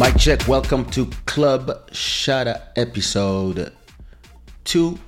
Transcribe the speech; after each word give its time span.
Mic 0.00 0.16
check. 0.16 0.48
Welcome 0.48 0.86
to 0.92 1.04
Club 1.26 1.90
Shada 1.90 2.62
episode 2.74 3.70
two, 4.64 4.98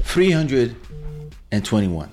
321. 0.00 2.12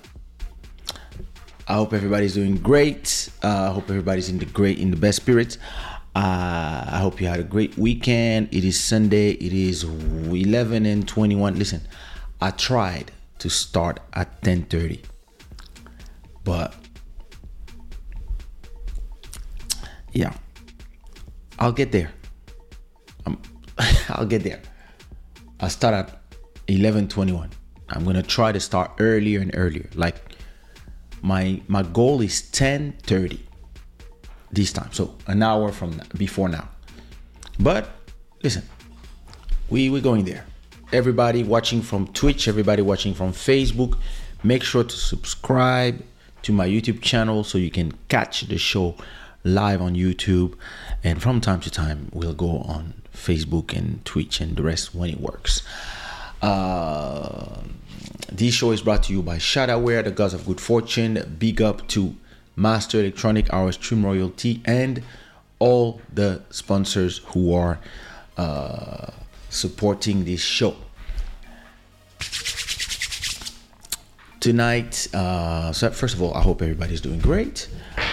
I 1.68 1.74
hope 1.74 1.92
everybody's 1.92 2.32
doing 2.32 2.56
great. 2.56 3.28
Uh, 3.44 3.68
I 3.68 3.72
hope 3.74 3.90
everybody's 3.90 4.30
in 4.30 4.38
the 4.38 4.46
great, 4.46 4.78
in 4.78 4.90
the 4.90 4.96
best 4.96 5.16
spirits. 5.16 5.58
Uh, 6.16 6.86
I 6.86 7.00
hope 7.02 7.20
you 7.20 7.26
had 7.26 7.38
a 7.38 7.44
great 7.44 7.76
weekend. 7.76 8.48
It 8.50 8.64
is 8.64 8.80
Sunday. 8.80 9.32
It 9.32 9.52
is 9.52 9.84
11 9.84 10.86
and 10.86 11.06
21. 11.06 11.58
Listen, 11.58 11.82
I 12.40 12.52
tried 12.52 13.12
to 13.40 13.50
start 13.50 14.00
at 14.14 14.40
10:30, 14.40 15.02
but 16.44 16.74
yeah, 20.14 20.32
I'll 21.58 21.72
get 21.72 21.92
there. 21.92 22.10
I'm, 23.26 23.38
I'll 24.08 24.26
get 24.26 24.42
there. 24.42 24.60
I'll 25.60 25.70
start 25.70 25.94
at 25.94 26.22
11:21. 26.68 27.50
I'm 27.88 28.04
gonna 28.04 28.22
try 28.22 28.52
to 28.52 28.60
start 28.60 28.92
earlier 28.98 29.40
and 29.40 29.50
earlier. 29.54 29.88
Like 29.94 30.36
my 31.22 31.60
my 31.68 31.82
goal 31.82 32.20
is 32.20 32.42
10:30 32.52 33.38
this 34.50 34.72
time, 34.72 34.90
so 34.92 35.14
an 35.26 35.42
hour 35.42 35.72
from 35.72 36.00
before 36.16 36.48
now. 36.48 36.68
But 37.58 37.90
listen, 38.42 38.62
we 39.70 39.88
we're 39.90 40.02
going 40.02 40.24
there. 40.24 40.44
Everybody 40.92 41.42
watching 41.42 41.80
from 41.80 42.06
Twitch, 42.08 42.48
everybody 42.48 42.82
watching 42.82 43.14
from 43.14 43.32
Facebook, 43.32 43.96
make 44.42 44.62
sure 44.62 44.84
to 44.84 44.96
subscribe 44.96 46.02
to 46.42 46.52
my 46.52 46.66
YouTube 46.68 47.00
channel 47.00 47.44
so 47.44 47.56
you 47.56 47.70
can 47.70 47.92
catch 48.08 48.42
the 48.42 48.58
show 48.58 48.96
live 49.44 49.80
on 49.80 49.94
YouTube. 49.94 50.54
And 51.02 51.22
from 51.22 51.40
time 51.40 51.60
to 51.60 51.70
time, 51.70 52.10
we'll 52.12 52.34
go 52.34 52.58
on 52.58 53.01
Facebook 53.14 53.76
and 53.76 54.04
Twitch 54.04 54.40
and 54.40 54.56
the 54.56 54.62
rest 54.62 54.94
when 54.94 55.10
it 55.10 55.20
works. 55.20 55.62
Uh, 56.40 57.60
this 58.30 58.54
show 58.54 58.72
is 58.72 58.82
brought 58.82 59.04
to 59.04 59.12
you 59.12 59.22
by 59.22 59.36
Shadawear, 59.36 60.04
the 60.04 60.10
gods 60.10 60.34
of 60.34 60.46
good 60.46 60.60
fortune. 60.60 61.36
Big 61.38 61.62
up 61.62 61.86
to 61.88 62.16
Master 62.56 62.98
Electronic, 63.00 63.52
our 63.52 63.72
stream 63.72 64.04
royalty, 64.04 64.60
and 64.64 65.02
all 65.58 66.00
the 66.12 66.42
sponsors 66.50 67.18
who 67.26 67.54
are 67.54 67.78
uh, 68.36 69.10
supporting 69.48 70.24
this 70.24 70.40
show. 70.40 70.74
Tonight, 74.40 75.06
uh, 75.14 75.72
so 75.72 75.90
first 75.90 76.14
of 76.14 76.22
all, 76.22 76.34
I 76.34 76.40
hope 76.40 76.62
everybody's 76.62 77.00
doing 77.00 77.20
great. 77.20 77.68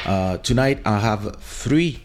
Uh, 0.06 0.38
tonight, 0.38 0.80
I 0.86 1.00
have 1.00 1.38
three 1.42 2.04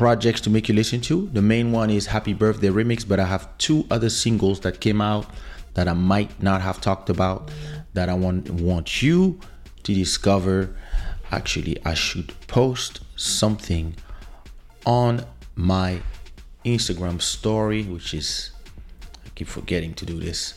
projects 0.00 0.40
to 0.40 0.48
make 0.48 0.66
you 0.66 0.74
listen 0.74 0.98
to. 0.98 1.28
The 1.34 1.42
main 1.42 1.72
one 1.72 1.90
is 1.90 2.06
Happy 2.06 2.32
Birthday 2.32 2.68
Remix, 2.68 3.06
but 3.06 3.20
I 3.20 3.26
have 3.26 3.46
two 3.58 3.84
other 3.90 4.08
singles 4.08 4.60
that 4.60 4.80
came 4.80 4.98
out 5.02 5.26
that 5.74 5.88
I 5.88 5.92
might 5.92 6.42
not 6.42 6.62
have 6.62 6.80
talked 6.80 7.10
about 7.10 7.50
that 7.92 8.08
I 8.08 8.14
want 8.14 8.48
want 8.48 9.02
you 9.02 9.38
to 9.82 9.92
discover. 9.92 10.74
Actually, 11.30 11.76
I 11.84 11.92
should 11.92 12.32
post 12.46 13.00
something 13.16 13.94
on 14.86 15.22
my 15.54 16.00
Instagram 16.64 17.20
story, 17.20 17.82
which 17.82 18.14
is 18.14 18.52
I 19.26 19.28
keep 19.34 19.48
forgetting 19.48 19.92
to 20.00 20.06
do 20.06 20.18
this 20.18 20.54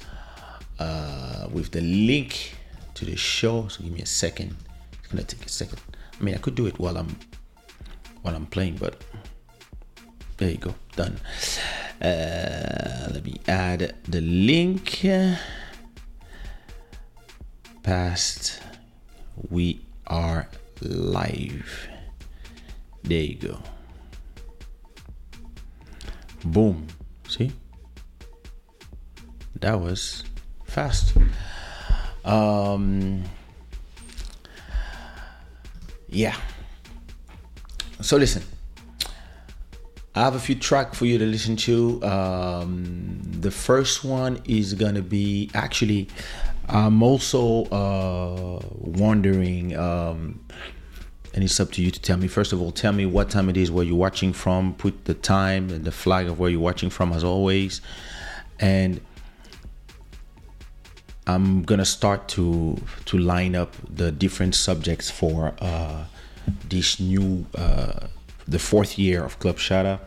uh, 0.80 1.50
with 1.52 1.72
the 1.72 1.82
link 1.82 2.56
to 2.94 3.04
the 3.04 3.18
show. 3.18 3.68
So 3.68 3.84
give 3.84 3.92
me 3.92 4.04
a 4.04 4.06
second. 4.06 4.56
It's 5.00 5.08
gonna 5.10 5.24
take 5.24 5.46
a 5.46 5.50
second. 5.50 5.82
I 6.18 6.24
mean, 6.24 6.34
I 6.34 6.38
could 6.38 6.56
do 6.56 6.66
it 6.66 6.80
while 6.80 6.96
I'm 6.96 7.14
while 8.22 8.36
I'm 8.36 8.46
playing, 8.46 8.78
but 8.78 9.04
there 10.38 10.52
you 10.52 10.58
go, 10.58 10.76
done. 10.96 11.18
Uh, 12.02 13.10
let 13.14 13.24
me 13.24 13.40
add 13.48 13.96
the 14.08 14.22
link. 14.22 15.06
Past, 17.84 18.62
we 19.50 19.86
are 20.08 20.48
live. 20.82 21.88
There 23.04 23.22
you 23.22 23.36
go. 23.36 23.58
Boom. 26.46 26.88
See? 27.28 27.52
That 29.60 29.80
was 29.80 30.24
fast. 30.66 31.16
Um, 32.26 33.24
yeah. 36.10 36.36
So 38.02 38.18
listen, 38.18 38.44
I 40.16 40.22
have 40.22 40.36
a 40.36 40.40
few 40.40 40.56
tracks 40.56 40.98
for 40.98 41.06
you 41.06 41.18
to 41.18 41.26
listen 41.26 41.56
to. 41.58 42.04
Um, 42.04 43.20
the 43.24 43.50
first 43.50 44.04
one 44.04 44.42
is 44.46 44.74
gonna 44.76 45.02
be 45.02 45.50
actually. 45.54 46.08
I'm 46.70 47.04
also 47.04 47.66
uh, 47.66 48.60
wondering, 48.72 49.76
um, 49.76 50.40
and 51.34 51.44
it's 51.44 51.60
up 51.60 51.72
to 51.74 51.82
you 51.82 51.92
to 51.92 52.00
tell 52.00 52.18
me. 52.18 52.28
First 52.28 52.54
of 52.54 52.62
all, 52.62 52.72
tell 52.72 52.94
me 52.94 53.06
what 53.06 53.30
time 53.32 53.50
it 53.50 53.58
is, 53.58 53.72
where 53.72 53.84
you're 53.84 53.96
watching 53.96 54.34
from. 54.34 54.76
Put 54.76 55.06
the 55.06 55.16
time 55.16 55.70
and 55.72 55.84
the 55.84 55.92
flag 55.92 56.28
of 56.28 56.40
where 56.40 56.50
you're 56.50 56.60
watching 56.60 56.92
from, 56.92 57.12
as 57.12 57.24
always. 57.24 57.82
And 58.60 59.02
I'm 61.26 61.64
gonna 61.64 61.86
start 61.86 62.28
to 62.30 62.80
to 63.06 63.18
line 63.18 63.56
up 63.56 63.74
the 63.90 64.12
different 64.12 64.54
subjects 64.54 65.10
for 65.10 65.56
uh, 65.60 66.06
this 66.70 67.00
new 67.00 67.48
uh, 67.56 68.08
the 68.48 68.60
fourth 68.60 68.98
year 68.98 69.24
of 69.24 69.40
Club 69.40 69.58
Shada. 69.58 70.00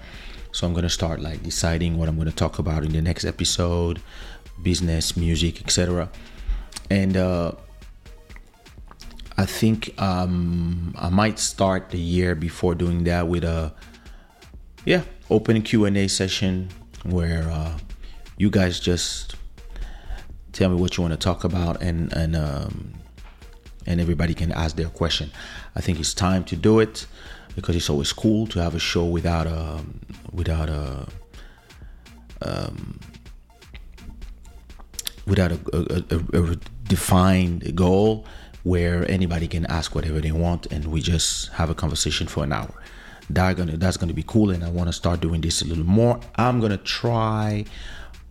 So 0.53 0.67
I'm 0.67 0.75
gonna 0.75 0.91
start 0.91 1.21
like 1.21 1.43
deciding 1.43 1.99
what 1.99 2.09
I'm 2.09 2.17
gonna 2.17 2.33
talk 2.33 2.59
about 2.59 2.85
in 2.85 2.93
the 2.93 3.03
next 3.03 3.25
episode, 3.25 4.01
business, 4.63 5.17
music, 5.17 5.61
etc. 5.61 6.09
And 6.91 7.17
uh, 7.17 7.53
I 9.37 9.45
think 9.45 10.01
um, 10.01 10.95
I 10.99 11.11
might 11.11 11.39
start 11.39 11.91
the 11.91 11.99
year 11.99 12.35
before 12.35 12.75
doing 12.75 13.05
that 13.05 13.29
with 13.29 13.45
a 13.45 13.75
yeah 14.85 15.03
open 15.29 15.61
Q 15.63 15.85
and 15.85 15.97
A 15.97 16.09
session 16.09 16.71
where 17.05 17.51
uh, 17.51 17.77
you 18.39 18.51
guys 18.51 18.81
just 18.81 19.37
tell 20.53 20.71
me 20.71 20.77
what 20.77 20.97
you 20.97 21.03
want 21.03 21.13
to 21.13 21.19
talk 21.19 21.45
about 21.45 21.83
and 21.83 22.13
and 22.15 22.35
um, 22.35 22.95
and 23.87 24.01
everybody 24.01 24.33
can 24.33 24.53
ask 24.53 24.77
their 24.77 24.89
question. 24.89 25.31
I 25.75 25.81
think 25.81 26.01
it's 26.01 26.15
time 26.15 26.45
to 26.45 26.57
do 26.57 26.81
it 26.81 27.07
because 27.57 27.75
it's 27.75 27.91
always 27.91 28.13
cool 28.13 28.47
to 28.49 28.61
have 28.61 28.75
a 28.75 28.79
show 28.79 29.05
without 29.05 29.47
a 29.49 29.81
without 30.33 30.69
a 30.69 31.09
um, 32.43 33.01
without 35.27 35.51
a, 35.51 35.59
a, 35.73 36.39
a, 36.39 36.53
a 36.53 36.57
defined 36.85 37.75
goal 37.75 38.25
where 38.63 39.11
anybody 39.11 39.49
can 39.49 39.67
ask 39.67 39.95
whatever 39.95 40.21
they 40.21 40.31
want 40.31 40.67
and 40.67 40.85
we 40.87 41.01
just 41.01 41.49
have 41.53 41.71
a 41.71 41.75
conversation 41.75 42.27
for 42.27 42.45
an 42.45 42.53
hour. 42.53 42.73
That 43.31 43.57
gonna 43.57 43.77
that's 43.77 43.97
gonna 43.97 44.13
be 44.13 44.23
cool, 44.25 44.51
and 44.51 44.63
I 44.63 44.69
want 44.69 44.89
to 44.89 44.93
start 44.93 45.21
doing 45.21 45.41
this 45.41 45.63
a 45.63 45.65
little 45.65 45.85
more. 45.85 46.21
I'm 46.37 46.61
gonna 46.61 46.77
try 46.77 47.65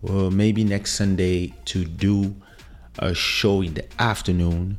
uh, 0.07 0.29
maybe 0.29 0.63
next 0.63 0.93
Sunday 0.93 1.53
to 1.65 1.83
do 1.83 2.33
a 2.99 3.13
show 3.13 3.61
in 3.61 3.73
the 3.73 3.85
afternoon. 4.01 4.77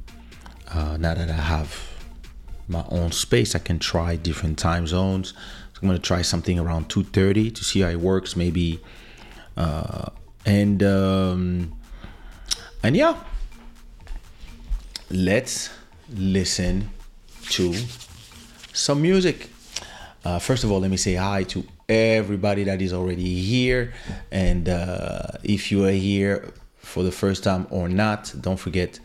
Uh, 0.73 0.97
now 0.97 1.15
that 1.15 1.29
I 1.29 1.35
have 1.35 1.96
my 2.69 2.85
own 2.91 3.13
space, 3.13 3.55
I 3.55 3.59
can 3.59 3.79
try 3.79 4.17
different 4.17 4.59
time 4.59 4.87
zones. 4.87 5.35
So 5.73 5.81
I'm 5.83 5.89
gonna 5.89 5.99
try 5.99 6.23
something 6.23 6.59
around 6.59 6.89
2:30 6.89 7.51
to 7.55 7.65
see 7.65 7.81
how 7.81 7.89
it 7.89 8.01
works, 8.01 8.37
maybe. 8.37 8.81
Uh, 9.57 10.11
and 10.45 10.83
um, 10.83 11.77
and 12.83 12.97
yeah, 12.97 13.17
let's 15.11 15.71
listen 16.09 16.91
to 17.51 17.75
some 18.73 19.03
music. 19.03 19.51
Uh, 20.25 20.39
first 20.39 20.65
of 20.65 20.73
all, 20.73 20.81
let 20.81 20.91
me 20.91 20.97
say 20.97 21.15
hi 21.15 21.45
to 21.45 21.65
everybody 21.89 22.65
that 22.65 22.83
is 22.83 22.93
already 22.93 23.41
here. 23.43 23.95
And 24.31 24.69
uh, 24.69 25.29
if 25.43 25.71
you 25.71 25.85
are 25.85 25.93
here 25.93 26.53
for 26.79 27.03
the 27.03 27.13
first 27.13 27.45
time 27.45 27.67
or 27.71 27.89
not, 27.89 28.35
don't 28.41 28.59
forget 28.59 28.99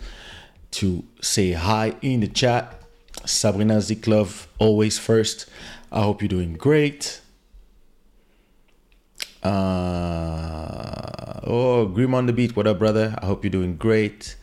to 0.71 1.03
say 1.21 1.51
hi 1.51 1.95
in 2.01 2.21
the 2.21 2.27
chat. 2.27 2.80
Sabrina 3.25 3.77
Ziklov, 3.77 4.47
always 4.59 4.97
first. 4.97 5.49
I 5.91 6.01
hope 6.01 6.21
you're 6.21 6.29
doing 6.29 6.53
great. 6.53 7.21
Uh, 9.43 11.39
oh, 11.43 11.85
Grim 11.87 12.13
on 12.13 12.25
the 12.25 12.33
beat. 12.33 12.55
What 12.55 12.67
up, 12.67 12.79
brother? 12.79 13.15
I 13.21 13.25
hope 13.25 13.43
you're 13.43 13.51
doing 13.51 13.75
great. 13.75 14.35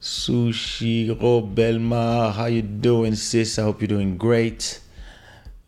Sushi 0.00 1.08
Robelma, 1.18 2.32
how 2.32 2.46
you 2.46 2.62
doing, 2.62 3.14
sis? 3.14 3.58
I 3.58 3.62
hope 3.62 3.80
you're 3.80 3.88
doing 3.88 4.16
great. 4.16 4.80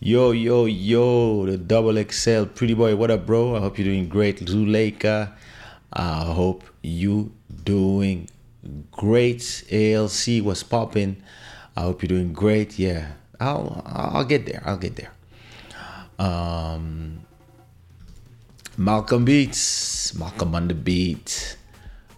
Yo, 0.01 0.31
yo, 0.31 0.67
yo, 0.67 1.47
the 1.47 1.57
double 1.57 2.03
XL 2.03 2.45
pretty 2.45 2.75
boy. 2.75 2.95
What 2.95 3.11
up, 3.11 3.27
bro? 3.27 3.57
I 3.57 3.61
hope 3.61 3.79
you're 3.79 3.89
doing 3.89 4.09
great. 4.09 4.39
Zuleika, 4.41 5.33
I 5.93 6.25
hope 6.25 6.63
you 6.83 7.33
doing 7.65 8.29
great. 8.93 9.65
ALC 9.73 10.45
was 10.45 10.63
popping. 10.63 11.23
I 11.79 11.83
hope 11.83 12.03
you're 12.03 12.09
doing 12.09 12.33
great. 12.33 12.77
Yeah, 12.77 13.13
I'll 13.39 13.85
I'll 13.87 14.25
get 14.25 14.47
there. 14.47 14.61
I'll 14.67 14.79
get 14.79 14.97
there. 14.97 15.13
Um, 16.19 17.21
Malcolm 18.77 19.25
Beats. 19.25 20.13
Malcolm 20.19 20.57
on 20.57 20.67
the 20.67 20.75
beat. 20.75 21.57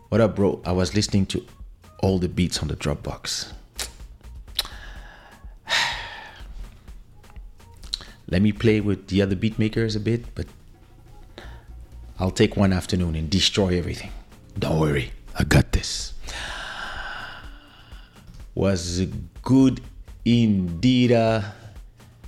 What 0.09 0.23
up, 0.23 0.37
bro? 0.37 0.63
I 0.65 0.73
was 0.73 0.95
listening 0.95 1.27
to 1.27 1.45
all 1.99 2.19
the 2.19 2.31
beats 2.31 2.63
on 2.63 2.69
the 2.69 2.75
Dropbox. 2.75 3.53
Let 8.29 8.41
me 8.41 8.53
play 8.53 8.81
with 8.81 9.09
the 9.09 9.21
other 9.21 9.37
beat 9.37 9.59
makers 9.59 9.95
a 9.95 10.01
bit, 10.01 10.35
but 10.35 10.47
I'll 12.19 12.31
take 12.31 12.57
one 12.57 12.73
afternoon 12.73 13.15
and 13.15 13.29
destroy 13.29 13.77
everything. 13.77 14.13
Don't 14.59 14.81
worry, 14.81 15.13
I 15.39 15.45
got 15.45 15.73
this. 15.73 16.15
Was 18.55 19.07
good 19.43 19.81
indeed. 20.25 21.13
Uh, 21.13 21.43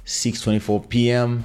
6:24 0.05 0.89
p.m. 0.89 1.45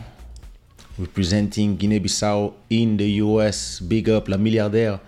Representing 0.98 1.78
Guinea-Bissau 1.78 2.54
in 2.70 2.98
the 2.98 3.10
US. 3.22 3.80
Big 3.80 4.10
up 4.10 4.28
La 4.28 4.38
Milliardaire. 4.38 5.00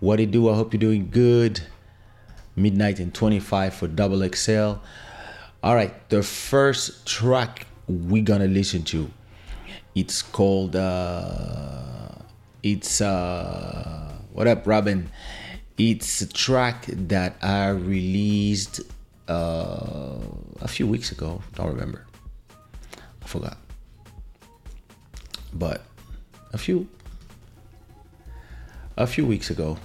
What 0.00 0.20
it 0.20 0.30
do? 0.30 0.48
I 0.48 0.54
hope 0.54 0.72
you're 0.72 0.80
doing 0.80 1.10
good. 1.10 1.60
Midnight 2.56 3.00
and 3.00 3.12
25 3.12 3.74
for 3.74 3.88
Double 3.88 4.26
XL. 4.26 4.74
All 5.62 5.74
right, 5.74 5.92
the 6.08 6.22
first 6.22 7.06
track 7.06 7.66
we're 7.88 8.22
gonna 8.22 8.46
listen 8.46 8.84
to. 8.84 9.10
It's 9.94 10.22
called 10.22 10.76
uh 10.76 12.08
it's 12.62 13.00
uh 13.00 14.18
what 14.32 14.46
up 14.46 14.66
Robin? 14.66 15.10
It's 15.76 16.20
a 16.22 16.28
track 16.28 16.86
that 16.88 17.36
I 17.42 17.68
released 17.68 18.80
uh 19.28 20.18
a 20.60 20.68
few 20.68 20.86
weeks 20.86 21.12
ago, 21.12 21.42
don't 21.54 21.68
remember. 21.68 22.06
I 23.22 23.26
forgot. 23.26 23.58
But 25.52 25.82
a 26.52 26.58
few 26.58 26.88
a 28.96 29.06
few 29.06 29.26
weeks 29.26 29.50
ago. 29.50 29.78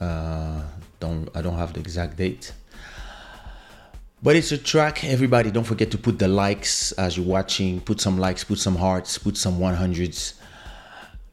Uh 0.00 0.62
don't 1.00 1.28
I 1.34 1.42
don't 1.42 1.58
have 1.58 1.72
the 1.72 1.80
exact 1.80 2.16
date. 2.16 2.52
But 4.22 4.36
it's 4.36 4.52
a 4.52 4.58
track. 4.58 5.02
Everybody, 5.02 5.50
don't 5.50 5.64
forget 5.64 5.90
to 5.90 5.98
put 5.98 6.20
the 6.20 6.28
likes 6.28 6.92
as 6.92 7.16
you're 7.16 7.26
watching. 7.26 7.80
Put 7.80 8.00
some 8.00 8.18
likes, 8.18 8.44
put 8.44 8.58
some 8.60 8.76
hearts, 8.76 9.18
put 9.18 9.36
some 9.36 9.58
100s. 9.58 10.34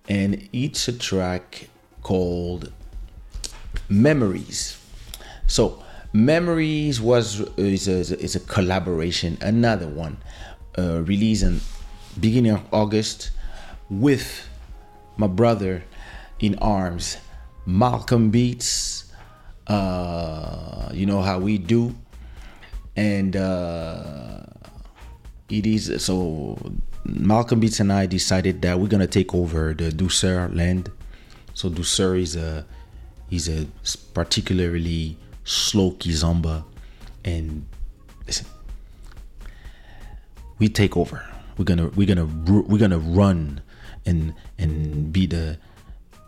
And 0.08 0.50
it's 0.52 0.88
a 0.88 0.94
track 0.98 1.70
called 2.02 2.72
Memories. 3.90 4.80
So, 5.46 5.84
Memories 6.12 7.00
was 7.00 7.42
is 7.58 7.88
a, 7.88 8.20
is 8.20 8.36
a 8.36 8.40
collaboration, 8.40 9.38
another 9.42 9.88
one, 9.88 10.18
uh, 10.78 11.02
released 11.04 11.44
in 11.44 11.62
beginning 12.20 12.54
of 12.54 12.62
August 12.72 13.32
with 13.90 14.50
my 15.18 15.28
brother 15.28 15.84
in 16.40 16.58
arms, 16.60 17.18
Malcolm 17.66 18.32
Beats. 18.32 19.12
Uh, 19.68 20.90
you 20.92 21.06
know 21.06 21.22
how 21.22 21.38
we 21.38 21.60
do 21.60 21.94
and 23.00 23.38
uh, 23.38 24.42
it 25.48 25.66
is 25.66 26.04
so 26.04 26.58
Malcolm 27.06 27.62
Beats 27.62 27.80
and 27.80 27.94
I 27.94 28.06
decided 28.06 28.62
that 28.64 28.78
we're 28.78 28.88
gonna 28.88 29.08
take 29.08 29.34
over 29.34 29.74
the 29.74 29.90
Douceur 29.90 30.54
land. 30.54 30.92
So 31.54 31.70
Douceur 31.70 32.22
is 32.22 32.36
a 32.36 32.66
is 33.32 33.48
a 33.48 33.68
particularly 34.14 35.18
slow 35.44 35.92
kizomba, 35.92 36.64
and 37.24 37.66
listen, 38.28 38.46
we 40.58 40.70
take 40.70 40.96
over. 40.98 41.26
We're 41.58 41.66
gonna 41.66 41.88
we're 41.90 42.08
gonna 42.08 42.26
we're 42.26 42.80
gonna 42.80 43.00
run 43.00 43.62
and 44.06 44.34
and 44.58 45.12
be 45.12 45.26
the 45.26 45.58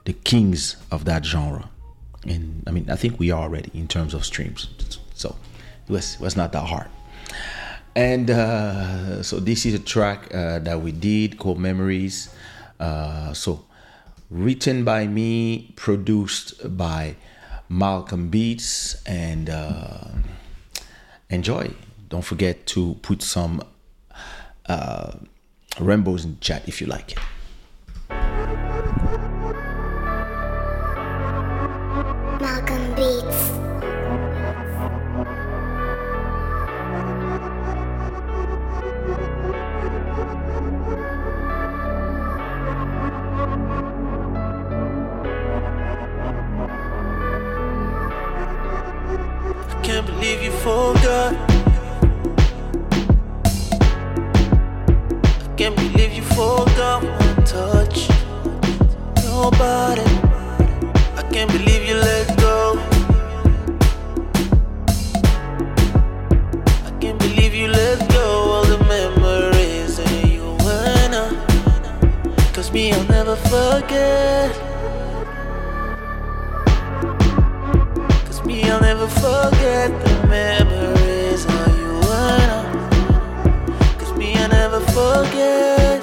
the 0.05 0.13
kings 0.13 0.77
of 0.91 1.05
that 1.05 1.25
genre. 1.25 1.69
And 2.27 2.63
I 2.67 2.71
mean, 2.71 2.89
I 2.89 2.95
think 2.95 3.19
we 3.19 3.31
are 3.31 3.41
already 3.41 3.71
in 3.73 3.87
terms 3.87 4.13
of 4.13 4.25
streams. 4.25 4.67
So 5.13 5.35
it 5.87 5.91
was 5.91 6.15
it 6.15 6.21
was 6.21 6.35
not 6.35 6.51
that 6.53 6.65
hard. 6.65 6.87
And 7.95 8.31
uh, 8.31 9.21
so 9.21 9.39
this 9.39 9.65
is 9.65 9.73
a 9.73 9.79
track 9.79 10.33
uh, 10.33 10.59
that 10.59 10.81
we 10.81 10.91
did 10.91 11.37
called 11.37 11.59
Memories. 11.59 12.33
Uh, 12.79 13.33
so 13.33 13.65
written 14.29 14.85
by 14.85 15.07
me, 15.07 15.73
produced 15.75 16.77
by 16.77 17.15
Malcolm 17.71 18.27
Beats, 18.27 19.01
and 19.05 19.49
uh, 19.49 20.03
enjoy. 21.29 21.71
Don't 22.09 22.25
forget 22.25 22.65
to 22.67 22.95
put 23.01 23.21
some 23.21 23.63
uh, 24.65 25.13
rainbows 25.79 26.25
in 26.25 26.37
chat 26.41 26.67
if 26.67 26.81
you 26.81 26.87
like 26.87 27.13
it. 27.13 27.19
Forget 79.19 79.89
the 80.05 80.27
memories 80.27 81.45
of 81.45 81.77
you 81.79 81.93
and 82.11 82.51
I. 82.59 83.95
Cause 83.99 84.13
me, 84.17 84.35
I'll 84.35 84.49
never 84.49 84.79
forget. 84.97 86.01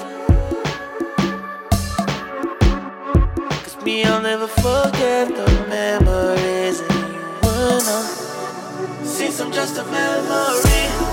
Cause 3.63 3.77
me, 3.83 4.03
I'll 4.03 4.21
never 4.21 4.47
forget 4.47 5.27
the 5.27 5.47
memories 5.69 6.81
of 6.81 6.89
you 7.13 7.25
and 7.43 7.87
I. 7.97 9.03
Since 9.03 9.39
I'm 9.39 9.51
just 9.51 9.77
a 9.77 9.83
memory. 9.85 11.08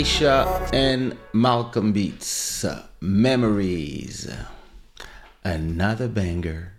Kaysha 0.00 0.70
and 0.72 1.14
Malcolm 1.34 1.92
Beats. 1.92 2.64
Memories. 3.02 4.34
Another 5.44 6.08
banger 6.08 6.72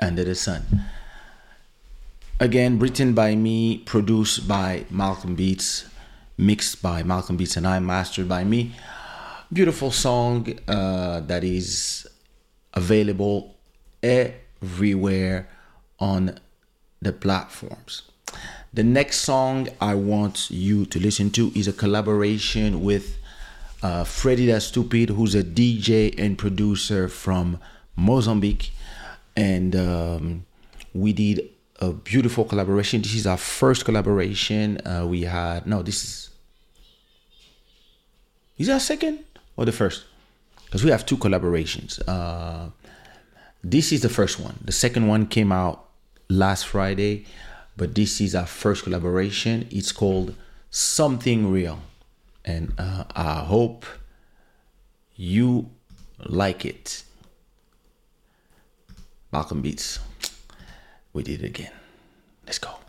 under 0.00 0.24
the 0.24 0.34
sun. 0.34 0.62
Again, 2.40 2.78
written 2.78 3.12
by 3.12 3.34
me, 3.34 3.78
produced 3.84 4.48
by 4.48 4.86
Malcolm 4.88 5.34
Beats, 5.34 5.90
mixed 6.38 6.80
by 6.80 7.02
Malcolm 7.02 7.36
Beats, 7.36 7.58
and 7.58 7.66
I 7.66 7.80
mastered 7.80 8.30
by 8.30 8.44
me. 8.44 8.74
Beautiful 9.52 9.90
song 9.90 10.58
uh, 10.66 11.20
that 11.20 11.44
is 11.44 12.06
available 12.72 13.56
everywhere 14.02 15.50
on 16.00 16.38
the 17.02 17.12
platforms. 17.12 18.04
The 18.74 18.82
next 18.82 19.20
song 19.20 19.68
I 19.80 19.94
want 19.94 20.50
you 20.50 20.86
to 20.86 20.98
listen 20.98 21.30
to 21.30 21.52
is 21.54 21.68
a 21.68 21.72
collaboration 21.72 22.82
with 22.82 23.18
uh, 23.82 24.04
Freddy 24.04 24.46
Da 24.46 24.58
Stupid, 24.58 25.10
who's 25.10 25.34
a 25.34 25.42
DJ 25.42 26.14
and 26.18 26.36
producer 26.36 27.08
from 27.08 27.58
Mozambique. 27.94 28.72
And 29.36 29.76
um, 29.76 30.46
we 30.92 31.12
did 31.12 31.48
a 31.80 31.92
beautiful 31.92 32.44
collaboration. 32.44 33.02
This 33.02 33.14
is 33.14 33.26
our 33.26 33.36
first 33.36 33.84
collaboration. 33.84 34.84
Uh, 34.86 35.06
we 35.06 35.22
had, 35.22 35.66
no, 35.66 35.82
this 35.82 36.04
is, 36.04 36.30
is 38.58 38.68
our 38.68 38.80
second 38.80 39.20
or 39.56 39.64
the 39.64 39.72
first? 39.72 40.04
Because 40.64 40.84
we 40.84 40.90
have 40.90 41.06
two 41.06 41.16
collaborations. 41.16 42.00
Uh, 42.08 42.70
this 43.62 43.92
is 43.92 44.02
the 44.02 44.08
first 44.08 44.40
one. 44.40 44.58
The 44.64 44.72
second 44.72 45.06
one 45.06 45.26
came 45.26 45.52
out 45.52 45.84
last 46.28 46.66
Friday 46.66 47.26
but 47.76 47.94
this 47.94 48.20
is 48.20 48.34
our 48.34 48.46
first 48.46 48.84
collaboration. 48.84 49.68
It's 49.70 49.92
called 49.92 50.34
Something 50.70 51.50
Real. 51.50 51.80
And 52.44 52.72
uh, 52.78 53.04
I 53.14 53.44
hope 53.44 53.84
you 55.14 55.70
like 56.24 56.64
it. 56.64 57.02
Malcolm 59.32 59.60
Beats. 59.60 59.98
We 61.12 61.22
did 61.22 61.42
it 61.42 61.46
again. 61.46 61.72
Let's 62.46 62.58
go. 62.58 62.85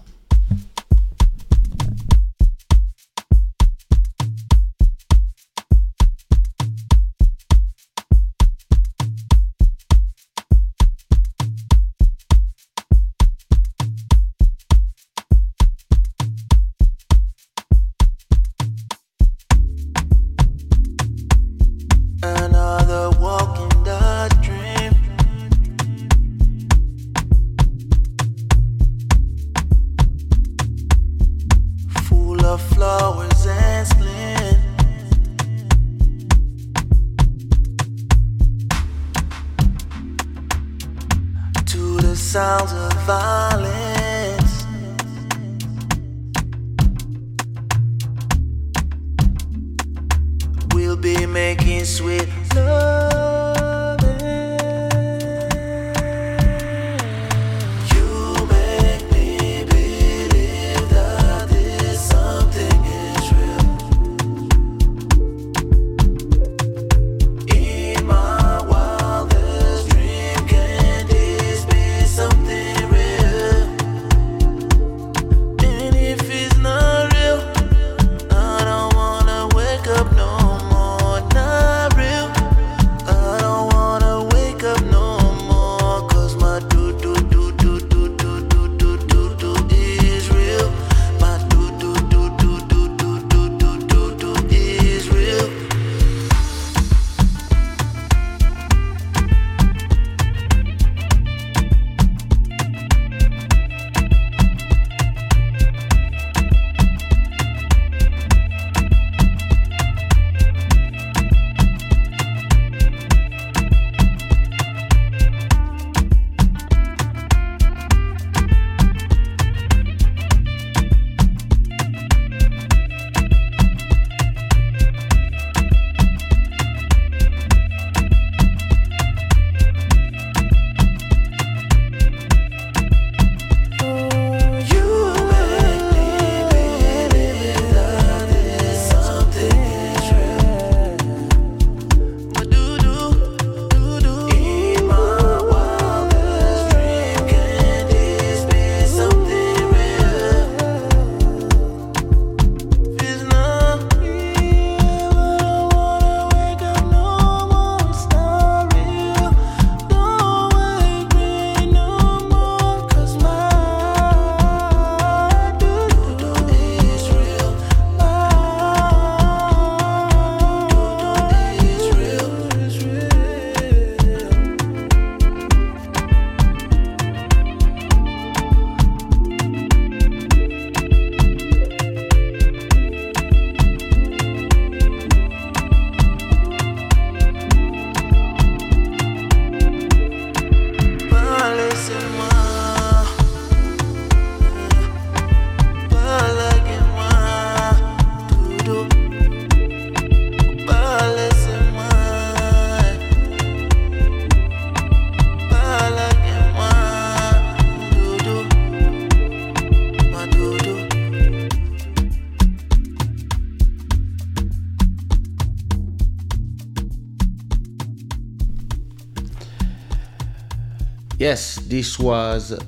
This 221.77 221.99
was 221.99 222.59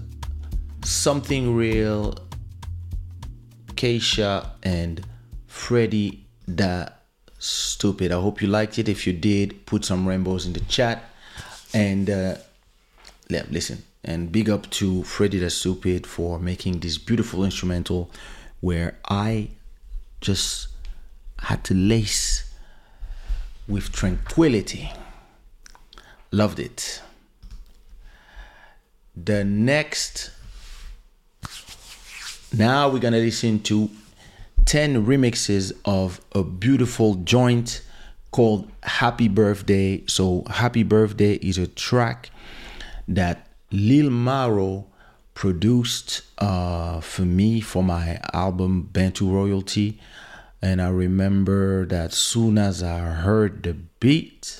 something 0.83 1.55
real. 1.55 2.13
Kaysha 3.73 4.51
and 4.61 5.03
Freddy 5.47 6.27
that 6.47 7.05
stupid. 7.39 8.11
I 8.11 8.21
hope 8.21 8.39
you 8.39 8.47
liked 8.47 8.77
it. 8.77 8.87
If 8.87 9.07
you 9.07 9.13
did, 9.13 9.65
put 9.65 9.83
some 9.83 10.07
rainbows 10.07 10.45
in 10.45 10.53
the 10.53 10.59
chat. 10.59 11.05
And 11.73 12.07
uh, 12.07 12.35
yeah, 13.29 13.45
listen, 13.49 13.81
and 14.03 14.31
big 14.31 14.47
up 14.47 14.69
to 14.77 15.03
Freddy 15.05 15.39
the 15.39 15.49
Stupid 15.49 16.05
for 16.05 16.37
making 16.37 16.81
this 16.81 16.99
beautiful 16.99 17.43
instrumental 17.43 18.11
where 18.59 18.99
I 19.09 19.49
just 20.21 20.67
had 21.39 21.63
to 21.63 21.73
lace 21.73 22.53
with 23.67 23.91
tranquility. 23.91 24.91
Loved 26.31 26.59
it. 26.59 27.01
The 29.15 29.43
next, 29.43 30.31
now 32.55 32.89
we're 32.89 32.99
gonna 32.99 33.17
listen 33.17 33.59
to 33.63 33.89
10 34.65 35.05
remixes 35.05 35.71
of 35.85 36.21
a 36.33 36.43
beautiful 36.43 37.15
joint 37.15 37.81
called 38.31 38.71
Happy 38.83 39.27
Birthday. 39.27 40.03
So, 40.07 40.43
Happy 40.49 40.83
Birthday 40.83 41.33
is 41.35 41.57
a 41.57 41.67
track 41.67 42.29
that 43.07 43.47
Lil 43.71 44.09
Maro 44.09 44.85
produced 45.33 46.21
uh, 46.37 46.99
for 46.99 47.21
me 47.23 47.61
for 47.61 47.83
my 47.83 48.19
album 48.33 48.83
Bantu 48.91 49.31
Royalty. 49.31 49.99
And 50.61 50.81
I 50.81 50.89
remember 50.89 51.85
that 51.85 52.13
soon 52.13 52.57
as 52.57 52.83
I 52.83 52.99
heard 52.99 53.63
the 53.63 53.73
beat, 53.73 54.58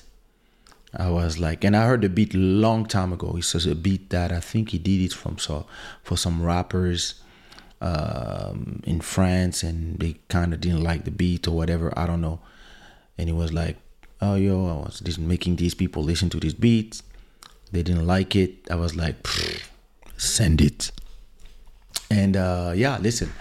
I 0.95 1.09
was 1.09 1.37
like, 1.37 1.63
and 1.63 1.75
I 1.75 1.85
heard 1.85 2.01
the 2.01 2.09
beat 2.09 2.33
long 2.33 2.85
time 2.85 3.13
ago. 3.13 3.35
It's 3.37 3.51
just 3.51 3.67
a 3.67 3.75
beat 3.75 4.09
that 4.09 4.31
I 4.31 4.39
think 4.39 4.69
he 4.69 4.79
did 4.79 5.01
it 5.01 5.13
from 5.13 5.37
so 5.37 5.67
for 6.03 6.17
some 6.17 6.41
rappers 6.41 7.21
um, 7.79 8.81
in 8.85 8.99
France, 9.01 9.61
and 9.61 9.99
they 9.99 10.15
kind 10.29 10.53
of 10.53 10.61
didn't 10.61 10.83
like 10.83 11.05
the 11.05 11.11
beat 11.11 11.47
or 11.47 11.51
whatever. 11.51 11.93
I 11.97 12.07
don't 12.07 12.21
know. 12.21 12.39
And 13.17 13.29
he 13.29 13.33
was 13.33 13.53
like, 13.53 13.77
"Oh, 14.19 14.35
yo, 14.35 14.65
I 14.67 14.85
was 14.85 14.99
just 14.99 15.19
making 15.19 15.57
these 15.57 15.75
people 15.75 16.03
listen 16.03 16.29
to 16.31 16.39
this 16.39 16.53
beat. 16.53 17.01
They 17.71 17.83
didn't 17.83 18.07
like 18.07 18.35
it. 18.35 18.67
I 18.71 18.75
was 18.75 18.95
like, 18.95 19.27
send 20.17 20.59
it." 20.59 20.91
And 22.09 22.35
uh, 22.35 22.73
yeah, 22.75 22.97
listen, 22.99 23.31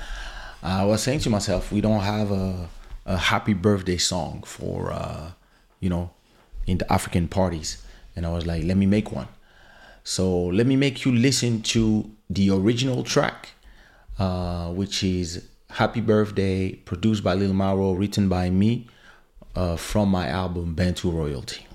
I 0.62 0.84
was 0.84 1.02
saying 1.02 1.20
to 1.20 1.30
myself, 1.30 1.72
we 1.72 1.80
don't 1.80 2.00
have 2.00 2.30
a, 2.30 2.68
a 3.06 3.16
happy 3.16 3.54
birthday 3.54 3.96
song 3.96 4.42
for 4.44 4.92
uh, 4.92 5.30
you 5.80 5.88
know 5.88 6.10
in 6.68 6.78
the 6.78 6.92
African 6.92 7.26
parties, 7.26 7.82
and 8.14 8.26
I 8.26 8.30
was 8.30 8.46
like, 8.46 8.62
let 8.62 8.76
me 8.76 8.86
make 8.86 9.10
one. 9.10 9.28
So 10.04 10.44
let 10.44 10.66
me 10.66 10.76
make 10.76 11.04
you 11.04 11.12
listen 11.12 11.62
to 11.62 12.10
the 12.30 12.50
original 12.50 13.02
track, 13.02 13.50
uh, 14.18 14.68
which 14.70 15.02
is 15.02 15.48
Happy 15.70 16.00
Birthday, 16.00 16.72
produced 16.72 17.24
by 17.24 17.34
Lil 17.34 17.54
Maro, 17.54 17.92
written 17.92 18.28
by 18.28 18.50
me, 18.50 18.86
uh, 19.56 19.76
from 19.76 20.10
my 20.10 20.28
album 20.28 20.74
Bantu 20.74 21.10
Royalty. 21.10 21.66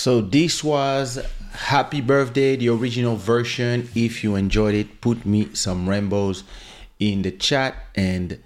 So 0.00 0.22
this 0.22 0.64
was 0.64 1.22
Happy 1.52 2.00
Birthday, 2.00 2.56
the 2.56 2.70
original 2.70 3.16
version. 3.16 3.86
If 3.94 4.24
you 4.24 4.34
enjoyed 4.34 4.74
it, 4.74 5.02
put 5.02 5.26
me 5.26 5.50
some 5.52 5.86
rainbows 5.86 6.42
in 6.98 7.20
the 7.20 7.30
chat. 7.30 7.74
And 7.94 8.42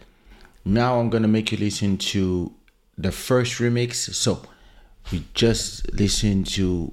now 0.65 0.99
I'm 0.99 1.11
gonna 1.11 1.29
make 1.29 1.53
you 1.53 1.59
listen 1.59 1.97
to 2.11 2.53
the 2.99 3.13
first 3.13 3.61
remix. 3.61 4.13
So 4.13 4.43
we 5.13 5.27
just 5.35 5.95
listened 5.95 6.49
to 6.59 6.93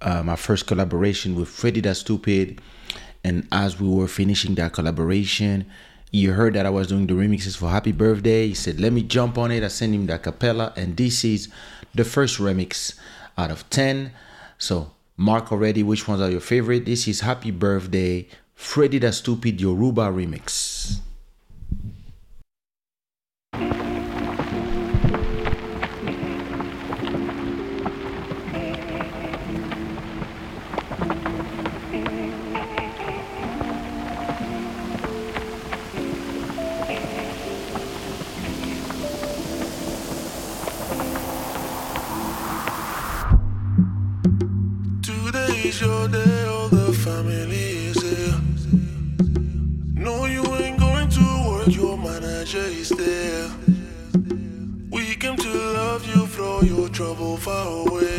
uh, 0.00 0.22
my 0.22 0.36
first 0.36 0.66
collaboration 0.66 1.34
with 1.34 1.50
Freddy 1.50 1.82
the 1.82 1.94
Stupid. 1.94 2.62
And 3.22 3.46
as 3.52 3.78
we 3.78 3.90
were 3.90 4.08
finishing 4.08 4.54
that 4.54 4.72
collaboration, 4.72 5.66
you 6.12 6.32
heard 6.32 6.54
that 6.54 6.64
I 6.64 6.70
was 6.70 6.86
doing 6.86 7.08
the 7.08 7.12
remixes 7.12 7.58
for 7.58 7.68
Happy 7.68 7.92
Birthday. 7.92 8.48
He 8.48 8.54
said, 8.54 8.80
Let 8.80 8.94
me 8.94 9.02
jump 9.02 9.36
on 9.36 9.50
it. 9.50 9.62
I 9.62 9.68
sent 9.68 9.94
him 9.94 10.06
the 10.06 10.18
capella, 10.18 10.72
and 10.76 10.96
this 10.96 11.26
is 11.26 11.50
the 11.94 12.06
first 12.06 12.38
remix 12.38 12.98
out 13.38 13.50
of 13.50 13.70
10. 13.70 14.12
So, 14.58 14.90
mark 15.16 15.52
already 15.52 15.82
which 15.82 16.08
ones 16.08 16.20
are 16.20 16.30
your 16.30 16.40
favorite. 16.40 16.84
This 16.84 17.06
is 17.06 17.20
Happy 17.20 17.52
Birthday, 17.52 18.26
Freddy 18.54 18.98
the 18.98 19.12
Stupid 19.12 19.60
Yoruba 19.60 20.10
remix. 20.10 20.98
Trouble 56.98 57.36
far 57.36 57.86
away. 57.86 58.18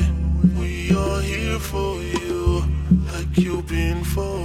We 0.58 0.90
are 0.96 1.20
here 1.22 1.60
for 1.60 2.02
you, 2.02 2.64
like 3.12 3.38
you've 3.38 3.68
been 3.68 4.06
for 4.06 4.39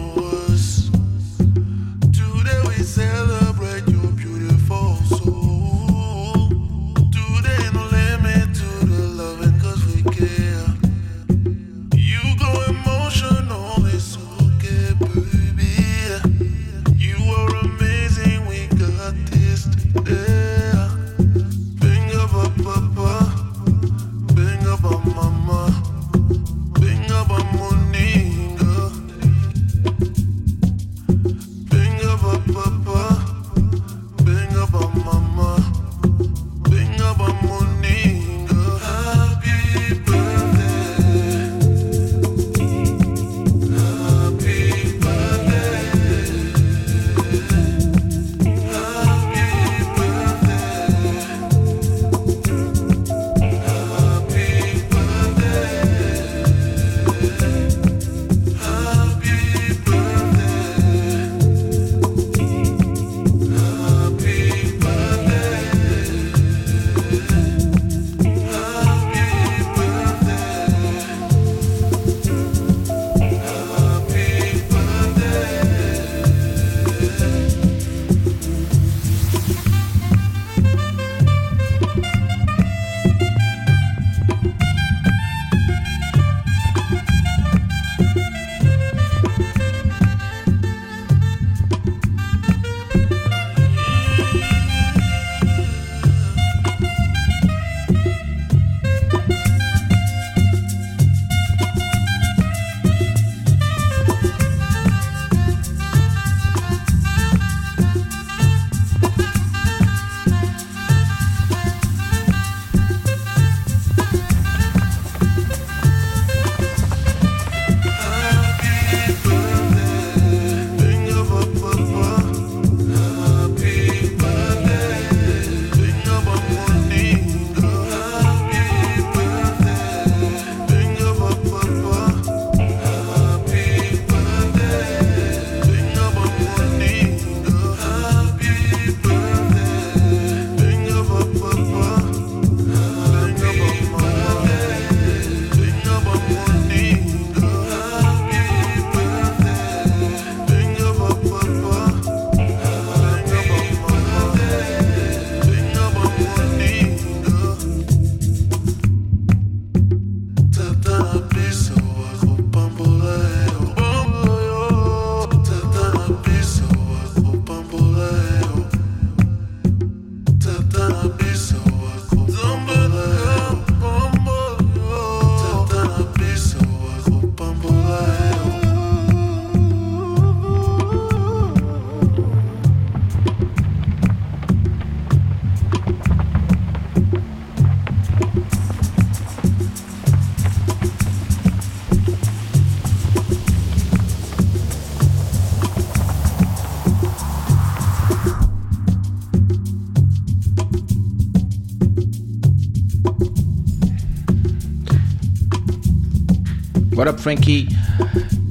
What 207.05 207.17
up, 207.17 207.21
Frankie? 207.21 207.69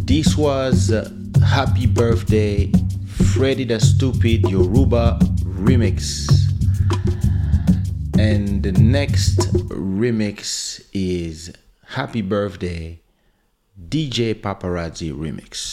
This 0.05 0.37
was 0.37 0.91
uh, 0.91 1.09
Happy 1.43 1.87
Birthday, 1.87 2.71
Freddy 3.07 3.63
the 3.63 3.79
Stupid 3.79 4.47
Yoruba 4.47 5.17
remix. 5.41 6.29
And 8.15 8.61
the 8.61 8.71
next 8.73 9.39
remix 9.69 10.85
is 10.93 11.51
Happy 11.83 12.21
Birthday, 12.21 12.99
DJ 13.89 14.35
Paparazzi 14.39 15.11
remix. 15.11 15.72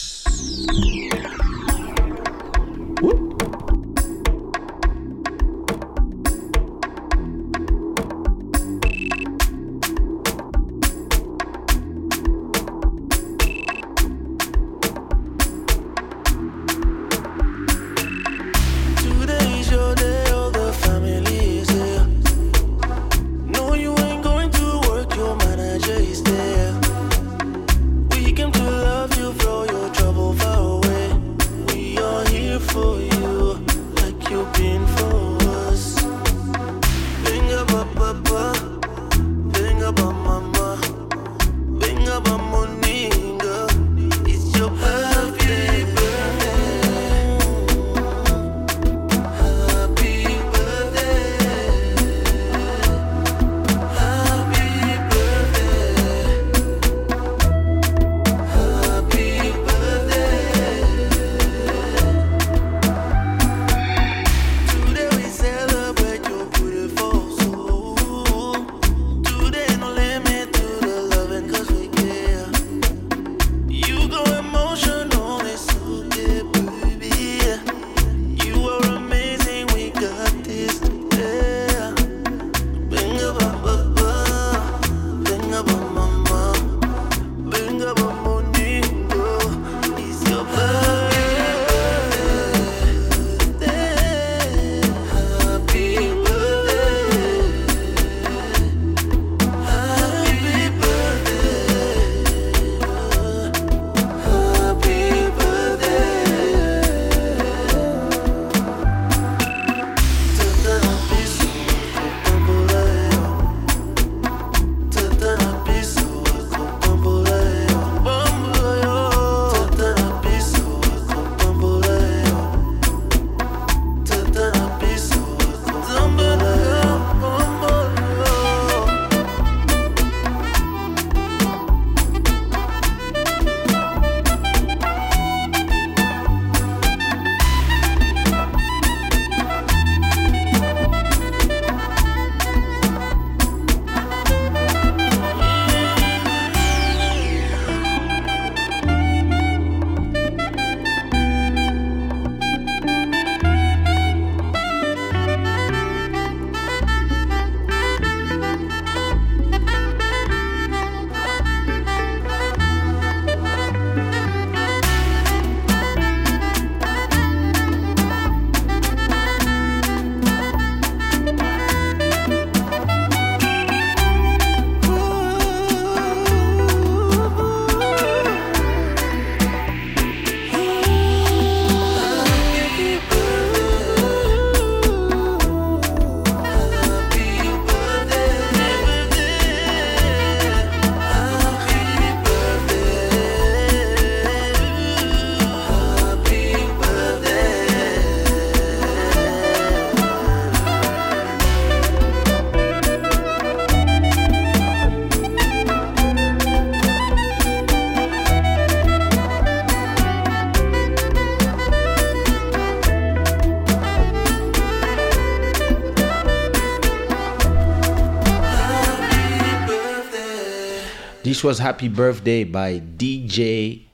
Was 221.43 221.57
Happy 221.57 221.87
Birthday 221.87 222.43
by 222.43 222.79
DJ 222.79 223.85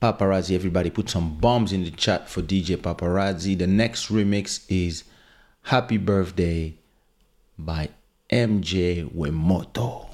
Paparazzi. 0.00 0.54
Everybody 0.54 0.88
put 0.88 1.10
some 1.10 1.36
bombs 1.36 1.72
in 1.72 1.82
the 1.82 1.90
chat 1.90 2.28
for 2.28 2.42
DJ 2.42 2.76
Paparazzi. 2.76 3.58
The 3.58 3.66
next 3.66 4.08
remix 4.08 4.64
is 4.68 5.02
Happy 5.62 5.96
Birthday 5.96 6.76
by 7.58 7.88
MJ 8.30 9.12
Wemoto. 9.12 10.06